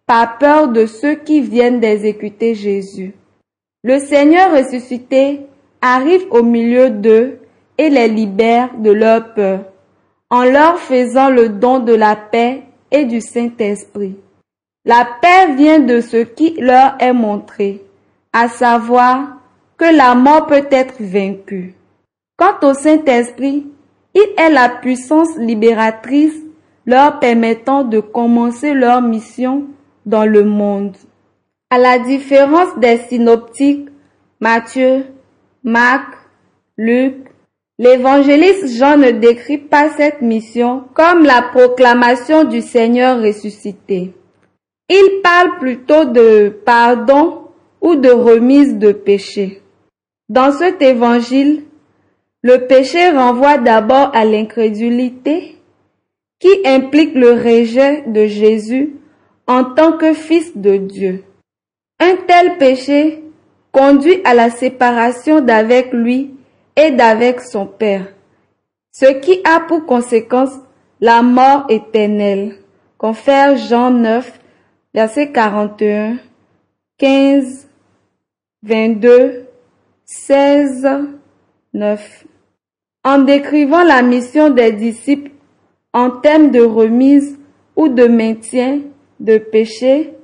par 0.08 0.40
peur 0.40 0.70
de 0.70 0.88
ceux 0.88 1.14
qui 1.14 1.42
viennent 1.42 1.80
d'exécuter 1.80 2.56
Jésus. 2.56 3.14
Le 3.84 3.98
Seigneur 3.98 4.52
ressuscité 4.52 5.42
arrive 5.82 6.28
au 6.30 6.44
milieu 6.44 6.92
d'eux 6.92 7.40
et 7.80 7.90
les 7.90 8.08
libère 8.08 8.70
de 8.78 8.92
leur 8.92 9.34
peur, 9.34 9.62
en 10.30 10.44
leur 10.44 10.78
faisant 10.78 11.32
le 11.32 11.50
don 11.50 11.80
de 11.80 11.94
la 11.94 12.16
paix 12.16 12.62
et 12.92 13.06
du 13.06 13.22
Saint-Esprit. 13.22 14.16
La 14.86 15.08
paix 15.20 15.56
vient 15.56 15.80
de 15.80 16.00
ce 16.00 16.18
qui 16.18 16.54
leur 16.60 16.96
est 17.00 17.14
montré, 17.14 17.84
à 18.34 18.50
savoir 18.50 19.38
que 19.78 19.86
la 19.86 20.14
mort 20.14 20.46
peut 20.46 20.68
être 20.70 20.96
vaincue. 21.00 21.74
Quant 22.38 22.60
au 22.62 22.76
Saint-Esprit, 22.76 23.66
il 24.14 24.34
est 24.38 24.50
la 24.52 24.70
puissance 24.70 25.36
libératrice 25.38 26.36
leur 26.86 27.20
permettant 27.20 27.84
de 27.84 28.00
commencer 28.00 28.76
leur 28.76 29.02
mission 29.02 29.66
dans 30.06 30.26
le 30.26 30.44
monde. 30.44 30.96
À 31.74 31.78
la 31.78 32.00
différence 32.00 32.78
des 32.80 32.98
synoptiques 32.98 33.88
Matthieu, 34.42 35.06
Marc, 35.64 36.18
Luc, 36.76 37.16
l'évangéliste 37.80 38.78
Jean 38.78 38.98
ne 38.98 39.12
décrit 39.12 39.58
pas 39.58 39.90
cette 39.92 40.22
mission 40.22 40.84
comme 40.94 41.24
la 41.24 41.42
proclamation 41.42 42.44
du 42.44 42.60
Seigneur 42.60 43.22
ressuscité. 43.22 44.14
Il 44.90 45.22
parle 45.24 45.60
plutôt 45.60 46.04
de 46.04 46.50
pardon 46.50 47.44
ou 47.80 47.96
de 47.96 48.10
remise 48.10 48.78
de 48.78 48.92
péché. 48.92 49.62
Dans 50.28 50.52
cet 50.52 50.82
évangile, 50.82 51.64
le 52.42 52.68
péché 52.68 53.12
renvoie 53.12 53.60
d'abord 53.60 54.12
à 54.14 54.26
l'incrédulité 54.26 55.56
qui 56.38 56.52
implique 56.66 57.16
le 57.16 57.32
rejet 57.32 58.04
de 58.08 58.26
Jésus 58.26 58.98
en 59.48 59.64
tant 59.64 59.94
que 59.94 60.14
Fils 60.14 60.58
de 60.58 60.76
Dieu. 60.76 61.24
Un 62.04 62.16
tel 62.28 62.58
péché 62.58 63.24
conduit 63.72 64.22
à 64.24 64.34
la 64.34 64.50
séparation 64.50 65.40
d'avec 65.40 65.94
lui 65.94 66.34
et 66.76 66.90
d'avec 66.90 67.42
son 67.42 67.68
Père, 67.68 68.12
ce 68.92 69.06
qui 69.20 69.40
a 69.44 69.60
pour 69.60 69.86
conséquence 69.86 70.50
la 71.00 71.22
mort 71.22 71.68
éternelle. 71.70 72.56
Confère 72.98 73.56
Jean 73.56 73.92
9, 73.92 74.40
verset 74.96 75.32
41, 75.32 76.18
15, 76.98 77.68
22, 78.64 79.46
16, 80.04 80.88
9. 81.76 82.26
En 83.04 83.20
décrivant 83.20 83.84
la 83.84 84.02
mission 84.02 84.50
des 84.50 84.72
disciples 84.72 85.30
en 85.94 86.10
termes 86.10 86.50
de 86.50 86.62
remise 86.62 87.38
ou 87.76 87.90
de 87.90 88.06
maintien 88.06 88.80
de 89.20 89.38
péché, 89.38 90.16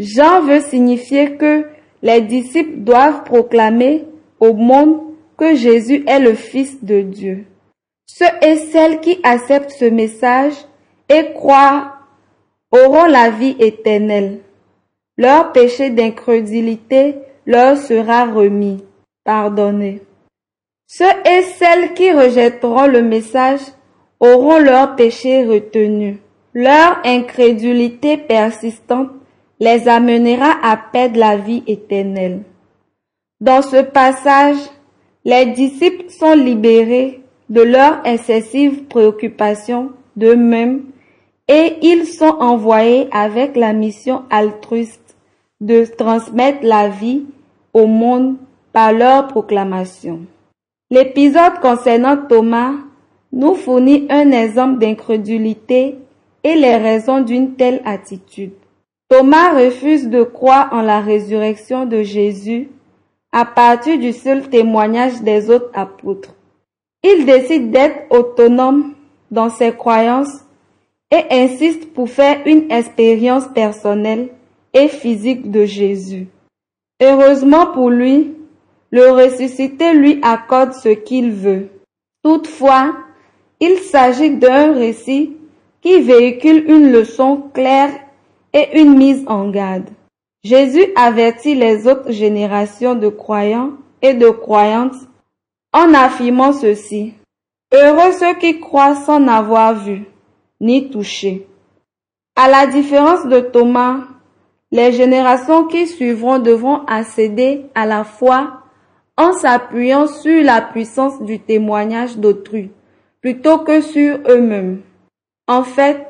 Jean 0.00 0.40
veut 0.40 0.62
signifier 0.62 1.36
que 1.36 1.66
les 2.00 2.22
disciples 2.22 2.78
doivent 2.78 3.22
proclamer 3.24 4.06
au 4.40 4.54
monde 4.54 4.98
que 5.36 5.54
Jésus 5.54 6.04
est 6.06 6.18
le 6.18 6.32
Fils 6.32 6.82
de 6.82 7.02
Dieu. 7.02 7.44
Ceux 8.06 8.32
et 8.40 8.56
celles 8.56 9.00
qui 9.00 9.20
acceptent 9.22 9.72
ce 9.72 9.84
message 9.84 10.54
et 11.10 11.34
croient 11.34 11.96
auront 12.72 13.04
la 13.04 13.28
vie 13.28 13.56
éternelle. 13.58 14.38
Leur 15.18 15.52
péché 15.52 15.90
d'incrédulité 15.90 17.16
leur 17.44 17.76
sera 17.76 18.24
remis, 18.24 18.82
pardonné. 19.22 20.00
Ceux 20.86 21.12
et 21.26 21.42
celles 21.42 21.92
qui 21.92 22.10
rejetteront 22.10 22.86
le 22.86 23.02
message 23.02 23.60
auront 24.18 24.58
leur 24.58 24.96
péché 24.96 25.44
retenu. 25.44 26.20
Leur 26.54 27.00
incrédulité 27.04 28.16
persistante 28.16 29.10
les 29.60 29.88
amènera 29.88 30.52
à 30.62 30.76
perdre 30.76 31.18
la 31.18 31.36
vie 31.36 31.62
éternelle. 31.66 32.42
Dans 33.40 33.62
ce 33.62 33.82
passage, 33.82 34.56
les 35.24 35.46
disciples 35.46 36.10
sont 36.10 36.34
libérés 36.34 37.20
de 37.50 37.60
leur 37.60 38.00
excessive 38.06 38.84
préoccupation 38.84 39.92
d'eux-mêmes 40.16 40.84
et 41.46 41.76
ils 41.82 42.06
sont 42.06 42.36
envoyés 42.40 43.08
avec 43.12 43.56
la 43.56 43.72
mission 43.72 44.22
altruiste 44.30 45.16
de 45.60 45.84
transmettre 45.84 46.60
la 46.62 46.88
vie 46.88 47.24
au 47.74 47.86
monde 47.86 48.36
par 48.72 48.92
leur 48.92 49.28
proclamation. 49.28 50.20
L'épisode 50.90 51.60
concernant 51.60 52.16
Thomas 52.16 52.74
nous 53.32 53.54
fournit 53.54 54.06
un 54.10 54.30
exemple 54.30 54.78
d'incrédulité 54.78 55.98
et 56.42 56.54
les 56.54 56.76
raisons 56.76 57.20
d'une 57.20 57.54
telle 57.54 57.82
attitude. 57.84 58.52
Thomas 59.10 59.54
refuse 59.54 60.08
de 60.08 60.22
croire 60.22 60.68
en 60.72 60.82
la 60.82 61.00
résurrection 61.00 61.84
de 61.84 62.02
Jésus 62.02 62.68
à 63.32 63.44
partir 63.44 63.98
du 63.98 64.12
seul 64.12 64.48
témoignage 64.48 65.20
des 65.22 65.50
autres 65.50 65.70
apôtres. 65.74 66.36
Il 67.02 67.26
décide 67.26 67.72
d'être 67.72 68.04
autonome 68.10 68.94
dans 69.32 69.50
ses 69.50 69.72
croyances 69.72 70.44
et 71.10 71.24
insiste 71.28 71.92
pour 71.92 72.08
faire 72.08 72.40
une 72.46 72.70
expérience 72.70 73.48
personnelle 73.48 74.28
et 74.72 74.86
physique 74.86 75.50
de 75.50 75.64
Jésus. 75.64 76.28
Heureusement 77.02 77.66
pour 77.66 77.90
lui, 77.90 78.36
le 78.92 79.10
ressuscité 79.10 79.92
lui 79.92 80.20
accorde 80.22 80.72
ce 80.72 80.90
qu'il 80.90 81.32
veut. 81.32 81.68
Toutefois, 82.22 82.94
il 83.58 83.76
s'agit 83.78 84.36
d'un 84.36 84.72
récit 84.72 85.36
qui 85.80 86.00
véhicule 86.00 86.70
une 86.70 86.92
leçon 86.92 87.42
claire 87.52 87.90
et 88.52 88.80
une 88.80 88.96
mise 88.96 89.24
en 89.26 89.50
garde. 89.50 89.88
Jésus 90.42 90.86
avertit 90.96 91.54
les 91.54 91.86
autres 91.86 92.10
générations 92.12 92.94
de 92.94 93.08
croyants 93.08 93.72
et 94.02 94.14
de 94.14 94.28
croyantes 94.28 94.96
en 95.72 95.94
affirmant 95.94 96.52
ceci. 96.52 97.14
Heureux 97.72 98.12
ceux 98.12 98.34
qui 98.34 98.58
croient 98.58 98.96
sans 98.96 99.20
n'avoir 99.20 99.74
vu, 99.74 100.04
ni 100.60 100.90
touché. 100.90 101.46
À 102.36 102.48
la 102.48 102.66
différence 102.66 103.26
de 103.26 103.40
Thomas, 103.40 103.98
les 104.72 104.92
générations 104.92 105.66
qui 105.66 105.86
suivront 105.86 106.38
devront 106.38 106.84
accéder 106.86 107.66
à 107.74 107.86
la 107.86 108.04
foi 108.04 108.62
en 109.16 109.32
s'appuyant 109.32 110.06
sur 110.06 110.42
la 110.42 110.62
puissance 110.62 111.20
du 111.22 111.38
témoignage 111.38 112.16
d'autrui 112.16 112.70
plutôt 113.20 113.58
que 113.58 113.80
sur 113.80 114.18
eux-mêmes. 114.28 114.80
En 115.46 115.62
fait, 115.62 116.06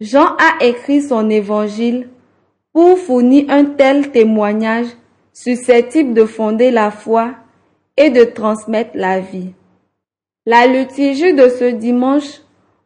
Jean 0.00 0.36
a 0.38 0.64
écrit 0.64 1.02
son 1.02 1.28
évangile 1.28 2.08
pour 2.72 2.98
fournir 2.98 3.46
un 3.48 3.64
tel 3.64 4.12
témoignage 4.12 4.86
susceptible 5.32 6.14
de 6.14 6.24
fonder 6.24 6.70
la 6.70 6.90
foi 6.90 7.34
et 7.96 8.10
de 8.10 8.22
transmettre 8.22 8.92
la 8.94 9.18
vie. 9.18 9.52
La 10.46 10.66
liturgie 10.66 11.34
de 11.34 11.48
ce 11.48 11.64
dimanche 11.64 12.42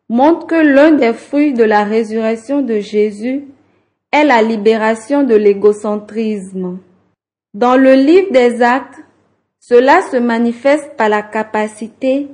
montre 0.09 0.47
que 0.47 0.55
l'un 0.55 0.93
des 0.93 1.13
fruits 1.13 1.53
de 1.53 1.65
la 1.65 1.85
résurrection 1.85 2.63
de 2.63 2.81
Jésus 2.81 3.45
est 4.11 4.25
la 4.25 4.43
libération 4.43 5.23
de 5.23 5.35
l'égocentrisme. 5.35 6.79
Dans 7.55 7.77
le 7.77 7.93
livre 7.93 8.33
des 8.33 8.63
actes, 8.63 9.01
cela 9.61 10.01
se 10.11 10.17
manifeste 10.17 10.97
par 10.97 11.11
la 11.11 11.23
capacité 11.23 12.29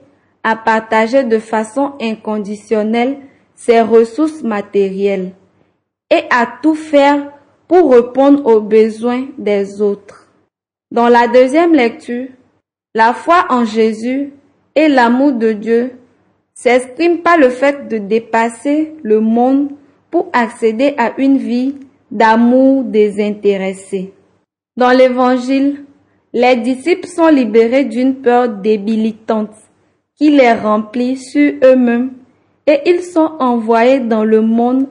à 0.45 0.57
partager 0.57 1.25
de 1.25 1.39
façon 1.39 1.93
inconditionnelle 2.01 3.19
ses 3.59 3.81
ressources 3.81 4.43
matérielles 4.45 5.33
et 6.11 6.23
à 6.31 6.47
tout 6.63 6.77
faire 6.77 7.33
pour 7.67 7.93
répondre 7.93 8.47
aux 8.47 8.61
besoins 8.61 9.27
des 9.37 9.83
autres. 9.83 10.29
Dans 10.93 11.09
la 11.09 11.27
deuxième 11.27 11.75
lecture, 11.75 12.29
la 12.95 13.13
foi 13.13 13.47
en 13.51 13.65
Jésus 13.65 14.33
et 14.77 14.87
l'amour 14.89 15.33
de 15.33 15.53
Dieu 15.53 15.91
s'expriment 16.55 17.19
par 17.19 17.37
le 17.37 17.51
fait 17.51 17.89
de 17.89 17.99
dépasser 17.99 18.95
le 19.03 19.21
monde 19.21 19.71
pour 20.11 20.29
accéder 20.33 20.95
à 20.97 21.21
une 21.21 21.37
vie 21.37 21.75
d'amour 22.13 22.85
désintéressé. 22.85 24.13
Dans 24.77 24.93
l'évangile, 24.93 25.85
les 26.33 26.57
disciples 26.57 27.09
sont 27.09 27.29
libérés 27.29 27.85
d'une 27.85 28.15
peur 28.15 28.49
débilitante 28.49 29.55
qui 30.17 30.31
les 30.31 30.53
remplit 30.53 31.17
sur 31.17 31.55
eux-mêmes 31.65 32.13
et 32.69 32.83
ils 32.85 33.03
sont 33.03 33.33
envoyés 33.41 33.99
dans 33.99 34.25
le 34.25 34.43
monde 34.43 34.87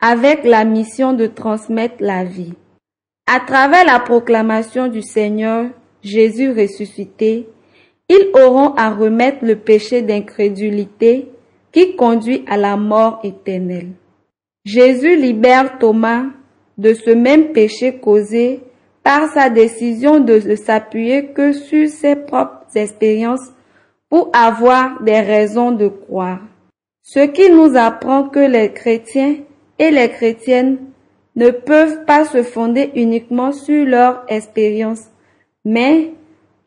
avec 0.00 0.44
la 0.44 0.64
mission 0.64 1.12
de 1.12 1.26
transmettre 1.26 1.96
la 1.98 2.22
vie. 2.22 2.54
À 3.26 3.40
travers 3.40 3.84
la 3.84 3.98
proclamation 3.98 4.86
du 4.86 5.02
Seigneur 5.02 5.66
Jésus 6.02 6.52
ressuscité, 6.52 7.48
ils 8.08 8.30
auront 8.32 8.74
à 8.76 8.90
remettre 8.90 9.44
le 9.44 9.56
péché 9.56 10.02
d'incrédulité 10.02 11.28
qui 11.72 11.96
conduit 11.96 12.44
à 12.46 12.56
la 12.56 12.76
mort 12.76 13.18
éternelle. 13.24 13.88
Jésus 14.64 15.16
libère 15.16 15.78
Thomas 15.80 16.26
de 16.78 16.94
ce 16.94 17.10
même 17.10 17.52
péché 17.52 17.98
causé 17.98 18.60
par 19.02 19.32
sa 19.32 19.50
décision 19.50 20.20
de 20.20 20.34
ne 20.34 20.54
s'appuyer 20.54 21.32
que 21.32 21.52
sur 21.52 21.88
ses 21.88 22.14
propres 22.14 22.66
expériences 22.76 23.52
pour 24.08 24.30
avoir 24.32 25.02
des 25.02 25.20
raisons 25.20 25.72
de 25.72 25.88
croire. 25.88 26.38
Ce 27.08 27.20
qui 27.20 27.48
nous 27.50 27.76
apprend 27.76 28.24
que 28.24 28.40
les 28.40 28.72
chrétiens 28.72 29.36
et 29.78 29.92
les 29.92 30.10
chrétiennes 30.10 30.78
ne 31.36 31.50
peuvent 31.50 32.04
pas 32.04 32.24
se 32.24 32.42
fonder 32.42 32.90
uniquement 32.96 33.52
sur 33.52 33.86
leur 33.86 34.24
expérience, 34.26 35.04
mais 35.64 36.14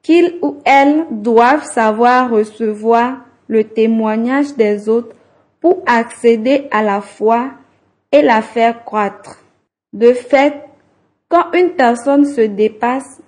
qu'ils 0.01 0.39
ou 0.41 0.59
elles 0.63 1.05
doivent 1.11 1.65
savoir 1.65 2.31
recevoir 2.31 3.17
le 3.49 3.65
témoignage 3.65 4.55
des 4.55 4.87
autres 4.87 5.13
pour 5.59 5.83
accéder 5.85 6.69
à 6.71 6.83
la 6.83 7.01
foi 7.01 7.51
et 8.13 8.21
la 8.21 8.41
faire 8.41 8.85
croître. 8.85 9.43
De 9.91 10.13
fait, 10.13 10.53
quand 11.27 11.51
une 11.51 11.71
personne 11.71 12.23
se 12.23 12.41
dépasse, 12.41 13.21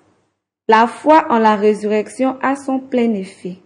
la 0.69 0.88
foi 0.88 1.26
en 1.30 1.39
la 1.39 1.58
résurrection 1.58 2.38
a 2.41 2.56
son 2.56 2.80
plein 2.80 3.13
effet. 3.15 3.58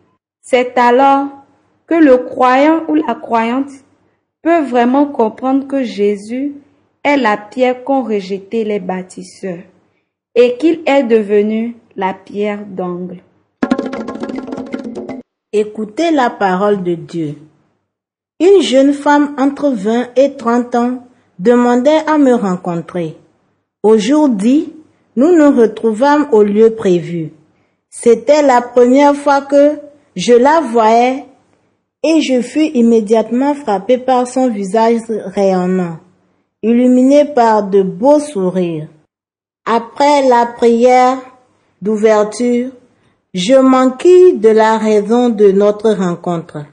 C'est 0.41 0.75
alors 0.79 1.44
que 1.87 1.95
le 1.95 2.17
croyant 2.17 2.83
ou 2.87 2.95
la 2.95 3.15
croyante 3.15 3.71
peut 4.41 4.63
vraiment 4.63 5.05
comprendre 5.05 5.67
que 5.67 5.83
Jésus 5.83 6.53
est 7.03 7.17
la 7.17 7.37
pierre 7.37 7.83
qu'ont 7.83 8.03
rejeté 8.03 8.63
les 8.63 8.79
bâtisseurs 8.79 9.63
et 10.33 10.57
qu'il 10.57 10.81
est 10.85 11.03
devenu 11.03 11.75
la 11.95 12.13
pierre 12.13 12.65
d'angle. 12.65 13.17
Écoutez 15.53 16.11
la 16.11 16.29
parole 16.29 16.83
de 16.83 16.95
Dieu. 16.95 17.35
Une 18.41 18.61
jeune 18.61 18.91
femme 18.91 19.33
entre 19.37 19.69
20 19.69 20.09
et 20.17 20.35
30 20.35 20.75
ans 20.75 21.07
demandait 21.39 22.03
à 22.07 22.17
me 22.17 22.33
rencontrer. 22.33 23.15
Aujourd'hui, 23.81 24.73
nous 25.15 25.33
nous 25.33 25.55
retrouvâmes 25.57 26.27
au 26.31 26.43
lieu 26.43 26.75
prévu. 26.75 27.31
C'était 27.89 28.41
la 28.41 28.61
première 28.61 29.15
fois 29.15 29.41
que 29.41 29.79
je 30.15 30.33
la 30.33 30.59
voyais 30.59 31.25
et 32.07 32.21
je 32.21 32.41
fus 32.41 32.69
immédiatement 32.75 33.55
frappé 33.55 33.97
par 33.97 34.27
son 34.27 34.47
visage 34.47 34.99
rayonnant, 35.09 35.97
illuminé 36.61 37.25
par 37.25 37.67
de 37.67 37.81
beaux 37.81 38.19
sourires. 38.19 38.87
Après 39.65 40.27
la 40.29 40.45
prière 40.45 41.17
d'ouverture, 41.81 42.69
je 43.33 43.55
manquis 43.55 44.33
de 44.33 44.49
la 44.49 44.77
raison 44.77 45.29
de 45.29 45.51
notre 45.51 45.91
rencontre. 45.93 46.65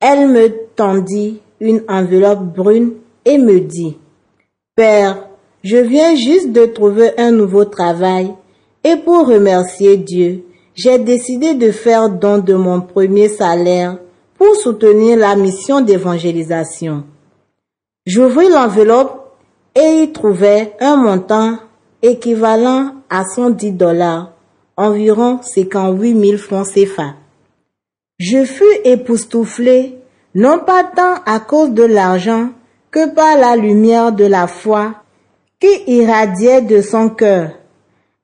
Elle 0.00 0.28
me 0.28 0.48
tendit 0.74 1.40
une 1.60 1.84
enveloppe 1.88 2.42
brune 2.42 2.94
et 3.24 3.38
me 3.38 3.60
dit, 3.60 3.96
Père, 4.74 5.28
je 5.62 5.76
viens 5.76 6.16
juste 6.16 6.50
de 6.50 6.66
trouver 6.66 7.12
un 7.16 7.30
nouveau 7.30 7.64
travail 7.64 8.34
et 8.82 8.96
pour 8.96 9.28
remercier 9.28 9.98
Dieu, 9.98 10.44
j'ai 10.74 10.98
décidé 10.98 11.54
de 11.54 11.70
faire 11.70 12.10
don 12.10 12.38
de 12.38 12.54
mon 12.54 12.80
premier 12.80 13.28
salaire 13.28 13.98
pour 14.38 14.54
soutenir 14.56 15.18
la 15.18 15.36
mission 15.36 15.80
d'évangélisation. 15.80 17.04
J'ouvris 18.06 18.48
l'enveloppe 18.48 19.36
et 19.74 20.02
y 20.02 20.12
trouvait 20.12 20.74
un 20.80 20.96
montant 20.96 21.58
équivalent 22.02 22.92
à 23.10 23.24
110 23.24 23.72
dollars, 23.72 24.32
environ 24.76 25.40
58 25.42 26.26
000 26.26 26.38
francs 26.38 26.66
CFA. 26.66 27.14
Je 28.18 28.44
fus 28.44 28.64
époustouflé, 28.84 29.98
non 30.34 30.60
pas 30.60 30.84
tant 30.84 31.16
à 31.26 31.40
cause 31.40 31.70
de 31.70 31.84
l'argent 31.84 32.50
que 32.90 33.12
par 33.12 33.36
la 33.36 33.56
lumière 33.56 34.12
de 34.12 34.24
la 34.24 34.46
foi 34.46 34.94
qui 35.60 35.92
irradiait 35.92 36.62
de 36.62 36.80
son 36.80 37.08
cœur. 37.08 37.50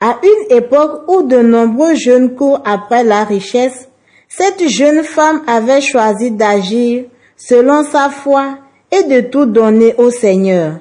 À 0.01 0.19
une 0.23 0.57
époque 0.57 1.03
où 1.09 1.23
de 1.23 1.39
nombreux 1.39 1.95
jeunes 1.95 2.35
courent 2.35 2.63
après 2.65 3.05
la 3.05 3.25
richesse, 3.25 3.90
cette 4.31 4.69
jeune 4.69 5.03
femme 5.03 5.43
avait 5.49 5.81
choisi 5.81 6.31
d'agir 6.31 7.05
selon 7.37 7.83
sa 7.83 8.09
foi 8.09 8.59
et 8.93 9.03
de 9.03 9.29
tout 9.29 9.45
donner 9.45 9.95
au 9.99 10.11
Seigneur. 10.11 10.79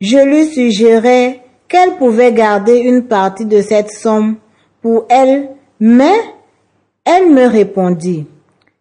Je 0.00 0.18
lui 0.18 0.46
suggérais 0.46 1.40
qu'elle 1.68 1.96
pouvait 1.96 2.32
garder 2.32 2.78
une 2.78 3.04
partie 3.04 3.46
de 3.46 3.62
cette 3.62 3.92
somme 3.92 4.36
pour 4.82 5.06
elle, 5.08 5.50
mais 5.78 6.16
elle 7.04 7.30
me 7.30 7.46
répondit, 7.46 8.26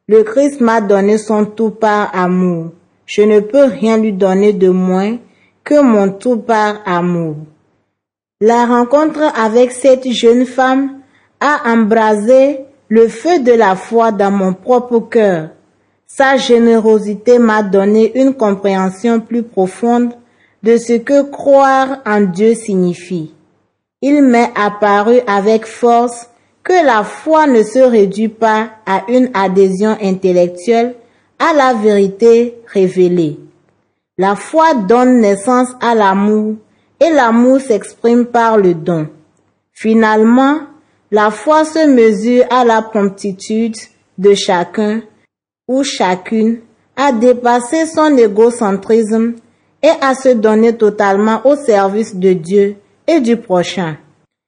le 0.07 0.23
Christ 0.23 0.61
m'a 0.61 0.81
donné 0.81 1.19
son 1.19 1.45
tout 1.45 1.69
par 1.69 2.09
amour. 2.15 2.71
Je 3.05 3.21
ne 3.21 3.39
peux 3.39 3.65
rien 3.65 3.97
lui 3.97 4.13
donner 4.13 4.51
de 4.51 4.69
moins 4.69 5.19
que 5.63 5.79
mon 5.79 6.09
tout 6.09 6.37
par 6.37 6.81
amour. 6.87 7.35
La 8.41 8.65
rencontre 8.65 9.21
avec 9.39 9.71
cette 9.71 10.09
jeune 10.09 10.47
femme 10.47 11.01
a 11.39 11.71
embrasé 11.71 12.65
le 12.91 13.08
feu 13.08 13.39
de 13.39 13.54
la 13.54 13.77
foi 13.77 14.12
dans 14.12 14.32
mon 14.32 14.54
propre 14.54 14.99
cœur. 14.99 15.51
Sa 16.06 16.36
générosité 16.36 17.39
m'a 17.39 17.63
donné 17.63 18.19
une 18.19 18.34
compréhension 18.34 19.21
plus 19.21 19.43
profonde 19.43 20.12
de 20.62 20.75
ce 20.75 20.97
que 20.97 21.23
croire 21.23 21.99
en 22.06 22.19
Dieu 22.19 22.54
signifie. 22.54 23.34
Il 24.01 24.21
m'est 24.23 24.51
apparu 24.56 25.21
avec 25.25 25.65
force 25.65 26.27
que 26.63 26.86
la 26.86 27.06
foi 27.06 27.47
ne 27.47 27.63
se 27.63 27.80
réduit 27.80 28.27
pas 28.27 28.71
à 28.86 29.04
une 29.08 29.30
adhésion 29.34 29.95
intellectuelle 30.01 30.95
à 31.39 31.54
la 31.54 31.73
vérité 31.73 32.58
révélée. 32.67 33.39
La 34.17 34.36
foi 34.36 34.73
donne 34.73 35.21
naissance 35.21 35.69
à 35.80 35.95
l'amour 35.95 36.56
et 36.99 37.10
l'amour 37.10 37.62
s'exprime 37.62 38.25
par 38.25 38.58
le 38.58 38.73
don. 38.73 39.08
Finalement, 39.71 40.60
la 41.12 41.30
foi 41.30 41.65
se 41.65 41.86
mesure 41.88 42.45
à 42.50 42.63
la 42.63 42.82
promptitude 42.82 43.76
de 44.17 44.34
chacun 44.34 45.02
ou 45.67 45.84
chacune 45.84 46.60
à 46.95 47.12
dépasser 47.12 47.86
son 47.86 48.15
égocentrisme 48.17 49.36
et 49.84 49.91
à 50.02 50.15
se 50.15 50.30
donner 50.30 50.78
totalement 50.78 51.41
au 51.45 51.56
service 51.56 52.15
de 52.15 52.34
Dieu 52.34 52.76
et 53.08 53.19
du 53.19 53.36
prochain. 53.36 53.97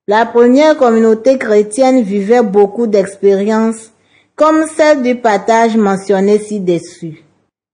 La 0.08 0.26
première 0.26 0.78
communauté 0.78 1.38
chrétienne 1.38 2.02
vivait 2.02 2.44
beaucoup 2.44 2.88
d'expériences 2.88 3.92
comme 4.36 4.66
celle 4.68 5.02
du 5.02 5.16
partage 5.16 5.76
mentionné 5.78 6.40
ci-dessus. 6.40 7.24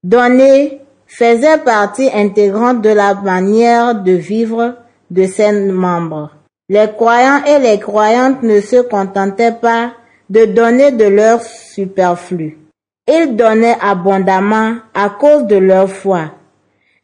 Donner 0.04 0.82
faisait 1.06 1.58
partie 1.60 2.10
intégrante 2.14 2.82
de 2.82 2.90
la 2.90 3.14
manière 3.16 3.96
de 3.96 4.12
vivre 4.12 4.76
de 5.12 5.26
ses 5.26 5.52
membres. 5.52 6.32
Les 6.70 6.88
croyants 6.96 7.44
et 7.46 7.60
les 7.60 7.80
croyantes 7.80 8.44
ne 8.44 8.62
se 8.62 8.82
contentaient 8.82 9.58
pas 9.60 9.94
de 10.30 10.46
donner 10.46 10.92
de 10.92 11.06
leur 11.06 11.42
superflu. 11.42 12.60
Ils 13.08 13.36
donnaient 13.36 13.78
abondamment 13.82 14.76
à 14.94 15.10
cause 15.10 15.46
de 15.46 15.58
leur 15.58 15.90
foi. 15.90 16.32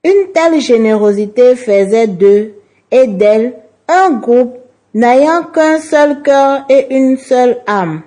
Une 0.04 0.32
telle 0.32 0.62
générosité 0.62 1.56
faisait 1.56 2.06
d'eux 2.06 2.54
et 2.92 3.08
d'elles 3.08 3.56
un 3.88 4.12
groupe 4.12 4.56
n'ayant 4.94 5.44
qu'un 5.44 5.80
seul 5.80 6.22
cœur 6.22 6.64
et 6.70 6.96
une 6.96 7.18
seule 7.18 7.58
âme. 7.66 8.04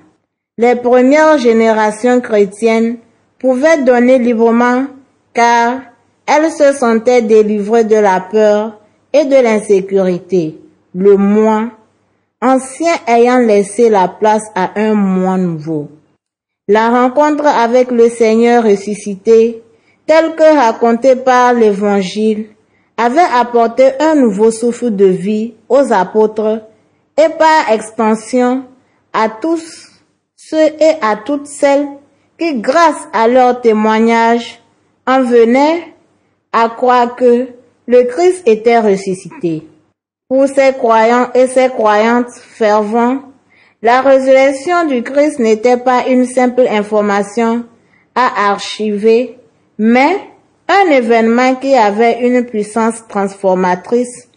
Les 0.56 0.76
premières 0.76 1.38
générations 1.38 2.20
chrétiennes 2.20 2.98
pouvaient 3.38 3.82
donner 3.82 4.18
librement 4.18 4.84
car 5.34 5.80
elles 6.26 6.50
se 6.50 6.72
sentaient 6.72 7.22
délivrées 7.22 7.84
de 7.84 7.96
la 7.96 8.20
peur 8.20 8.80
et 9.12 9.24
de 9.24 9.36
l'insécurité, 9.36 10.58
le 10.94 11.16
moi, 11.16 11.70
ancien 12.40 12.94
ayant 13.06 13.38
laissé 13.38 13.90
la 13.90 14.08
place 14.08 14.44
à 14.54 14.70
un 14.76 14.94
moi 14.94 15.36
nouveau. 15.36 15.88
La 16.68 16.90
rencontre 16.90 17.46
avec 17.46 17.90
le 17.90 18.08
Seigneur 18.08 18.64
ressuscité, 18.64 19.62
telle 20.06 20.34
que 20.34 20.56
racontée 20.56 21.16
par 21.16 21.54
l'Évangile, 21.54 22.50
avait 22.96 23.20
apporté 23.20 23.90
un 24.00 24.14
nouveau 24.16 24.50
souffle 24.50 24.94
de 24.94 25.06
vie 25.06 25.54
aux 25.68 25.92
apôtres 25.92 26.62
et 27.16 27.28
par 27.38 27.72
extension 27.72 28.64
à 29.12 29.28
tous 29.28 29.88
ceux 30.36 30.66
et 30.80 30.96
à 31.00 31.16
toutes 31.16 31.46
celles 31.46 31.86
qui, 32.38 32.60
grâce 32.60 33.08
à 33.12 33.28
leur 33.28 33.60
témoignage, 33.60 34.62
en 35.06 35.22
venaient 35.22 35.94
à 36.52 36.68
croire 36.68 37.16
que 37.16 37.48
le 37.86 38.02
Christ 38.04 38.42
était 38.46 38.78
ressuscité. 38.78 39.66
Pour 40.28 40.46
ces 40.46 40.74
croyants 40.74 41.30
et 41.34 41.46
ces 41.46 41.70
croyantes 41.70 42.30
fervents, 42.30 43.22
la 43.80 44.02
résurrection 44.02 44.84
du 44.84 45.02
Christ 45.02 45.38
n'était 45.38 45.78
pas 45.78 46.06
une 46.06 46.26
simple 46.26 46.66
information 46.68 47.64
à 48.14 48.50
archiver, 48.50 49.38
mais 49.78 50.20
un 50.68 50.90
événement 50.90 51.54
qui 51.54 51.74
avait 51.74 52.26
une 52.26 52.44
puissance 52.44 53.06
transformatrice, 53.08 54.28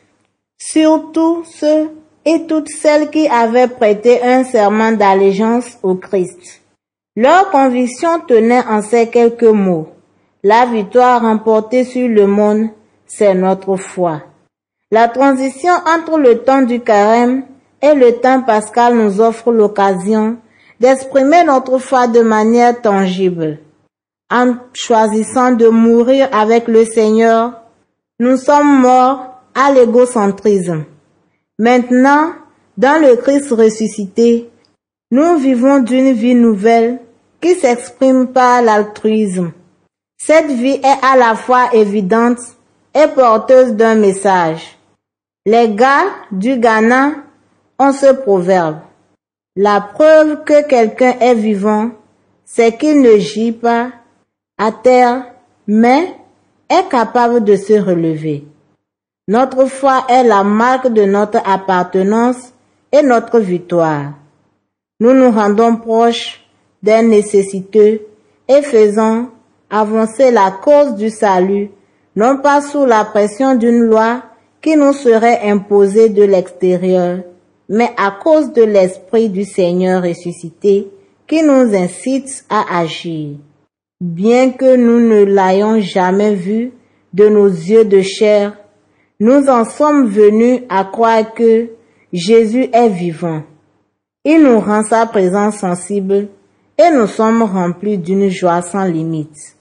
surtout 0.57 1.43
ceux 1.43 1.89
et 2.23 2.45
toutes 2.47 2.69
celles 2.69 3.09
qui 3.09 3.27
avaient 3.27 3.67
prêté 3.67 4.21
un 4.23 4.45
serment 4.45 4.93
d'allégeance 4.93 5.77
au 5.83 5.95
Christ. 5.95 6.61
Leur 7.17 7.51
conviction 7.51 8.21
tenait 8.21 8.63
en 8.65 8.81
ces 8.81 9.09
quelques 9.09 9.43
mots. 9.43 9.89
La 10.41 10.65
victoire 10.65 11.21
remportée 11.21 11.83
sur 11.83 12.07
le 12.07 12.27
monde, 12.27 12.69
c'est 13.05 13.33
notre 13.33 13.75
foi. 13.75 14.21
La 14.93 15.07
transition 15.07 15.71
entre 15.87 16.17
le 16.17 16.39
temps 16.39 16.63
du 16.63 16.81
carême 16.81 17.43
et 17.81 17.93
le 17.93 18.19
temps 18.19 18.41
pascal 18.41 18.93
nous 18.93 19.21
offre 19.21 19.53
l'occasion 19.53 20.35
d'exprimer 20.81 21.45
notre 21.45 21.77
foi 21.77 22.07
de 22.07 22.19
manière 22.19 22.81
tangible. 22.81 23.59
En 24.29 24.55
choisissant 24.73 25.53
de 25.53 25.69
mourir 25.69 26.27
avec 26.33 26.67
le 26.67 26.83
Seigneur, 26.83 27.61
nous 28.19 28.35
sommes 28.35 28.81
morts 28.81 29.41
à 29.55 29.71
l'égocentrisme. 29.71 30.83
Maintenant, 31.57 32.33
dans 32.77 33.01
le 33.01 33.15
Christ 33.15 33.49
ressuscité, 33.51 34.49
nous 35.09 35.37
vivons 35.37 35.79
d'une 35.79 36.11
vie 36.11 36.35
nouvelle 36.35 36.99
qui 37.39 37.55
s'exprime 37.55 38.27
par 38.27 38.61
l'altruisme. 38.61 39.51
Cette 40.17 40.51
vie 40.51 40.81
est 40.83 41.05
à 41.05 41.15
la 41.15 41.35
fois 41.35 41.73
évidente 41.73 42.39
et 42.93 43.07
porteuse 43.07 43.73
d'un 43.73 43.95
message. 43.95 44.77
Les 45.47 45.69
gars 45.69 46.05
du 46.31 46.57
Ghana 46.57 47.13
ont 47.79 47.91
ce 47.93 48.13
proverbe. 48.13 48.77
La 49.55 49.81
preuve 49.81 50.43
que 50.43 50.67
quelqu'un 50.67 51.15
est 51.19 51.33
vivant, 51.33 51.89
c'est 52.45 52.77
qu'il 52.77 53.01
ne 53.01 53.17
gît 53.17 53.51
pas 53.51 53.89
à 54.59 54.71
terre, 54.71 55.25
mais 55.65 56.15
est 56.69 56.87
capable 56.89 57.43
de 57.43 57.55
se 57.55 57.73
relever. 57.73 58.45
Notre 59.27 59.65
foi 59.65 60.05
est 60.09 60.23
la 60.23 60.43
marque 60.43 60.89
de 60.89 61.05
notre 61.05 61.39
appartenance 61.43 62.53
et 62.91 63.01
notre 63.01 63.39
victoire. 63.39 64.11
Nous 64.99 65.13
nous 65.13 65.31
rendons 65.31 65.77
proches 65.77 66.45
des 66.83 67.01
nécessiteux 67.01 68.01
et 68.47 68.61
faisons 68.61 69.29
avancer 69.71 70.29
la 70.29 70.51
cause 70.51 70.93
du 70.93 71.09
salut, 71.09 71.71
non 72.15 72.37
pas 72.37 72.61
sous 72.61 72.85
la 72.85 73.05
pression 73.05 73.55
d'une 73.55 73.79
loi 73.79 74.21
qui 74.61 74.75
nous 74.75 74.93
serait 74.93 75.49
imposée 75.49 76.09
de 76.09 76.23
l'extérieur, 76.23 77.19
mais 77.67 77.89
à 77.97 78.11
cause 78.11 78.53
de 78.53 78.63
l'Esprit 78.63 79.29
du 79.29 79.43
Seigneur 79.43 80.03
ressuscité 80.03 80.87
qui 81.27 81.41
nous 81.43 81.75
incite 81.75 82.45
à 82.49 82.79
agir. 82.79 83.37
Bien 83.99 84.51
que 84.51 84.75
nous 84.75 84.99
ne 84.99 85.23
l'ayons 85.23 85.79
jamais 85.79 86.35
vu 86.35 86.71
de 87.13 87.27
nos 87.29 87.47
yeux 87.47 87.85
de 87.85 88.01
chair, 88.01 88.57
nous 89.19 89.47
en 89.47 89.65
sommes 89.65 90.07
venus 90.07 90.61
à 90.69 90.83
croire 90.83 91.33
que 91.33 91.69
Jésus 92.11 92.67
est 92.73 92.89
vivant. 92.89 93.43
Il 94.25 94.43
nous 94.43 94.59
rend 94.59 94.83
sa 94.83 95.05
présence 95.05 95.57
sensible 95.57 96.27
et 96.77 96.91
nous 96.91 97.07
sommes 97.07 97.43
remplis 97.43 97.97
d'une 97.97 98.29
joie 98.29 98.61
sans 98.61 98.85
limite. 98.85 99.55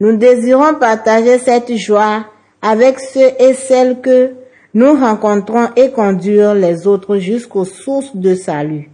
Nous 0.00 0.16
désirons 0.16 0.74
partager 0.74 1.38
cette 1.38 1.74
joie 1.76 2.26
avec 2.64 2.98
ceux 2.98 3.30
et 3.38 3.52
celles 3.52 4.00
que 4.00 4.32
nous 4.72 4.94
rencontrons 4.94 5.68
et 5.76 5.90
conduire 5.90 6.54
les 6.54 6.86
autres 6.86 7.18
jusqu'aux 7.18 7.66
sources 7.66 8.16
de 8.16 8.34
salut. 8.34 8.90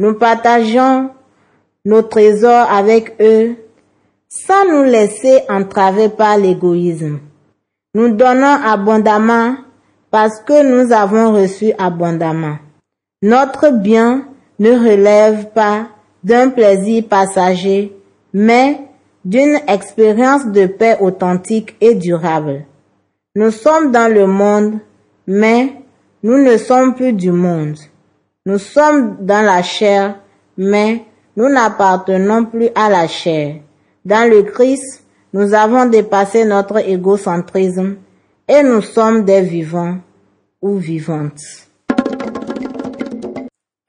Nous 0.00 0.14
partageons 0.14 1.10
nos 1.84 2.02
trésors 2.02 2.68
avec 2.68 3.14
eux 3.20 3.54
sans 4.28 4.66
nous 4.68 4.82
laisser 4.82 5.42
entraver 5.48 6.08
par 6.08 6.36
l'égoïsme. 6.36 7.20
Nous 7.94 8.10
donnons 8.12 8.58
abondamment 8.64 9.54
parce 10.10 10.40
que 10.40 10.64
nous 10.64 10.92
avons 10.92 11.32
reçu 11.32 11.72
abondamment. 11.78 12.58
Notre 13.22 13.70
bien 13.70 14.26
ne 14.58 14.72
relève 14.72 15.50
pas 15.54 15.86
d'un 16.24 16.50
plaisir 16.50 17.04
passager, 17.08 17.96
mais 18.32 18.80
d'une 19.24 19.60
expérience 19.68 20.46
de 20.46 20.66
paix 20.66 20.96
authentique 21.00 21.76
et 21.80 21.94
durable. 21.94 22.64
Nous 23.38 23.50
sommes 23.50 23.92
dans 23.92 24.10
le 24.10 24.26
monde, 24.26 24.78
mais 25.26 25.74
nous 26.22 26.42
ne 26.42 26.56
sommes 26.56 26.94
plus 26.94 27.12
du 27.12 27.30
monde. 27.30 27.76
Nous 28.46 28.56
sommes 28.56 29.18
dans 29.20 29.44
la 29.44 29.62
chair, 29.62 30.20
mais 30.56 31.04
nous 31.36 31.50
n'appartenons 31.50 32.46
plus 32.46 32.70
à 32.74 32.88
la 32.88 33.06
chair. 33.06 33.56
Dans 34.06 34.26
le 34.26 34.42
Christ, 34.42 35.04
nous 35.34 35.52
avons 35.52 35.84
dépassé 35.84 36.46
notre 36.46 36.78
égocentrisme 36.78 37.96
et 38.48 38.62
nous 38.62 38.80
sommes 38.80 39.26
des 39.26 39.42
vivants 39.42 39.98
ou 40.62 40.76
vivantes. 40.76 41.42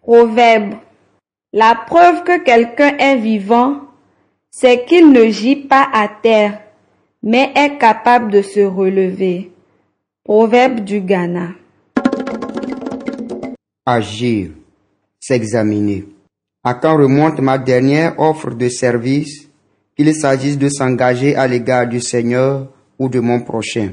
Proverbe. 0.04 0.74
La 1.54 1.74
preuve 1.88 2.26
que 2.26 2.44
quelqu'un 2.44 2.98
est 2.98 3.16
vivant, 3.16 3.78
c'est 4.52 4.84
qu'il 4.84 5.14
ne 5.14 5.24
gît 5.30 5.68
pas 5.70 5.88
à 5.94 6.10
terre, 6.22 6.60
mais 7.28 7.52
est 7.56 7.78
capable 7.78 8.32
de 8.32 8.42
se 8.42 8.62
relever. 8.62 9.52
Proverbe 10.24 10.80
du 10.80 11.02
Ghana. 11.02 11.50
Agir, 13.86 14.52
s'examiner. 15.20 16.06
À 16.64 16.74
quand 16.74 16.98
remonte 16.98 17.42
ma 17.42 17.58
dernière 17.58 18.18
offre 18.18 18.52
de 18.52 18.70
service, 18.70 19.50
qu'il 19.98 20.16
s'agisse 20.16 20.58
de 20.58 20.70
s'engager 20.70 21.36
à 21.36 21.48
l'égard 21.48 21.86
du 21.86 22.00
Seigneur 22.00 22.70
ou 22.98 23.10
de 23.10 23.20
mon 23.20 23.42
prochain? 23.42 23.92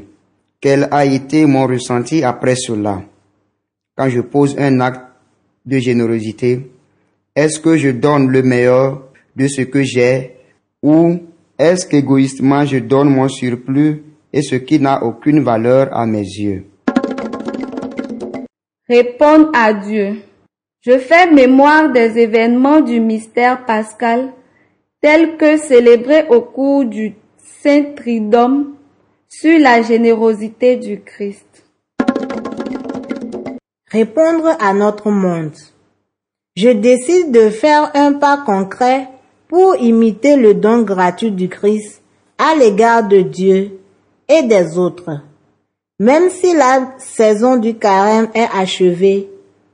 Quel 0.61 0.87
a 0.93 1.05
été 1.05 1.45
mon 1.45 1.67
ressenti 1.67 2.23
après 2.23 2.55
cela? 2.55 3.03
Quand 3.97 4.11
je 4.11 4.21
pose 4.21 4.55
un 4.61 4.79
acte 4.79 5.11
de 5.67 5.79
générosité, 5.79 6.71
est-ce 7.35 7.59
que 7.59 7.77
je 7.77 7.89
donne 7.89 8.29
le 8.29 8.45
meilleur 8.45 9.03
de 9.35 9.49
ce 9.49 9.63
que 9.63 9.83
j'ai 9.83 10.37
ou 10.81 11.19
est-ce 11.59 11.87
qu'égoïstement 11.87 12.65
je 12.65 12.79
donne 12.79 13.11
mon 13.11 13.29
surplus 13.29 14.03
et 14.33 14.43
ce 14.43 14.57
qui 14.57 14.81
n'a 14.81 15.05
aucune 15.05 15.41
valeur 15.41 15.97
à 15.97 16.05
mes 16.07 16.23
yeux? 16.23 16.67
Répondre 18.89 19.51
à 19.55 19.73
Dieu. 19.73 20.17
Je 20.81 20.99
fais 20.99 21.31
mémoire 21.31 21.93
des 21.93 22.19
événements 22.19 22.81
du 22.81 23.01
mystère 23.01 23.65
pascal 23.65 24.33
tels 25.01 25.37
que 25.37 25.57
célébrés 25.57 26.27
au 26.29 26.41
cours 26.41 26.85
du 26.85 27.15
Saint 27.63 27.95
Tridome 27.97 28.75
sur 29.29 29.59
la 29.59 29.81
générosité 29.83 30.77
du 30.77 31.01
Christ. 31.03 31.65
Répondre 33.91 34.57
à 34.61 34.75
notre 34.75 35.11
monde. 35.11 35.55
Je 36.57 36.71
décide 36.71 37.33
de 37.33 37.49
faire 37.49 37.91
un 37.95 38.15
pas 38.15 38.39
concret 38.39 39.09
pour 39.49 39.77
imiter 39.77 40.37
le 40.37 40.55
don 40.55 40.83
gratuit 40.83 41.31
du 41.31 41.49
Christ 41.49 42.03
à 42.39 42.55
l'égard 42.55 43.07
de 43.07 43.21
Dieu 43.21 43.79
et 44.29 44.43
des 44.43 44.79
autres. 44.79 45.21
Même 46.01 46.29
si 46.31 46.55
la 46.55 46.95
saison 46.99 47.57
du 47.57 47.77
carême 47.77 48.29
est 48.35 48.49
achevée, 48.53 49.31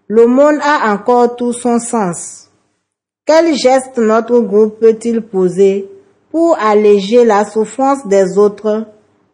le 0.06 0.26
monde 0.26 0.58
a 0.62 0.92
encore 0.92 1.36
tout 1.36 1.52
son 1.52 1.78
sens. 1.78 2.50
Quel 3.24 3.54
geste 3.54 3.96
notre 3.96 4.40
groupe 4.40 4.80
peut-il 4.80 5.22
poser 5.22 5.88
pour 6.30 6.58
alléger 6.60 7.24
la 7.24 7.44
souffrance 7.44 8.06
des 8.06 8.36
autres 8.36 8.86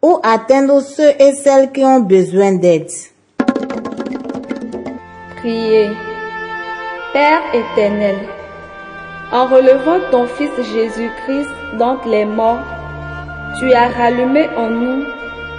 ou 0.02 0.18
atteindre 0.22 0.80
ceux 0.80 1.10
et 1.18 1.32
celles 1.32 1.72
qui 1.72 1.82
ont 1.82 2.00
besoin 2.00 2.52
d'aide? 2.52 2.90
Priez. 5.36 5.90
Père 7.12 7.42
éternel, 7.54 8.16
en 9.32 9.46
relevant 9.46 9.98
ton 10.10 10.26
Fils 10.26 10.50
Jésus-Christ 10.56 11.50
d'entre 11.78 12.08
les 12.08 12.24
morts, 12.24 12.62
tu 13.58 13.72
as 13.72 13.88
rallumé 13.88 14.48
en 14.56 14.68
nous 14.68 15.04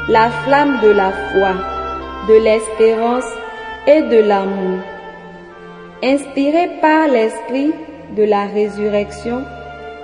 la 0.09 0.29
flamme 0.29 0.79
de 0.81 0.89
la 0.89 1.11
foi, 1.11 1.53
de 2.29 2.35
l'espérance 2.35 3.29
et 3.87 4.01
de 4.03 4.19
l'amour. 4.19 4.79
Inspirés 6.03 6.69
par 6.81 7.07
l'Esprit 7.07 7.73
de 8.15 8.23
la 8.23 8.45
résurrection, 8.45 9.43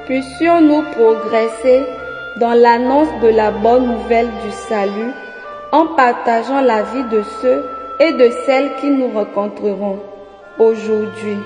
puissions-nous 0.08 0.84
progresser 0.93 1.84
dans 2.39 2.54
l'annonce 2.54 3.10
de 3.21 3.30
la 3.30 3.52
bonne 3.52 3.88
nouvelle 3.88 4.30
du 4.43 4.52
salut 4.52 5.12
en 5.71 5.88
partageant 5.95 6.62
la 6.62 6.82
vie 6.82 7.04
de 7.12 7.21
ceux 7.41 7.63
et 7.99 8.12
de 8.13 8.30
celles 8.45 8.76
qui 8.82 8.89
nous 8.89 9.10
rencontreront 9.10 9.99
aujourd'hui. 10.60 11.38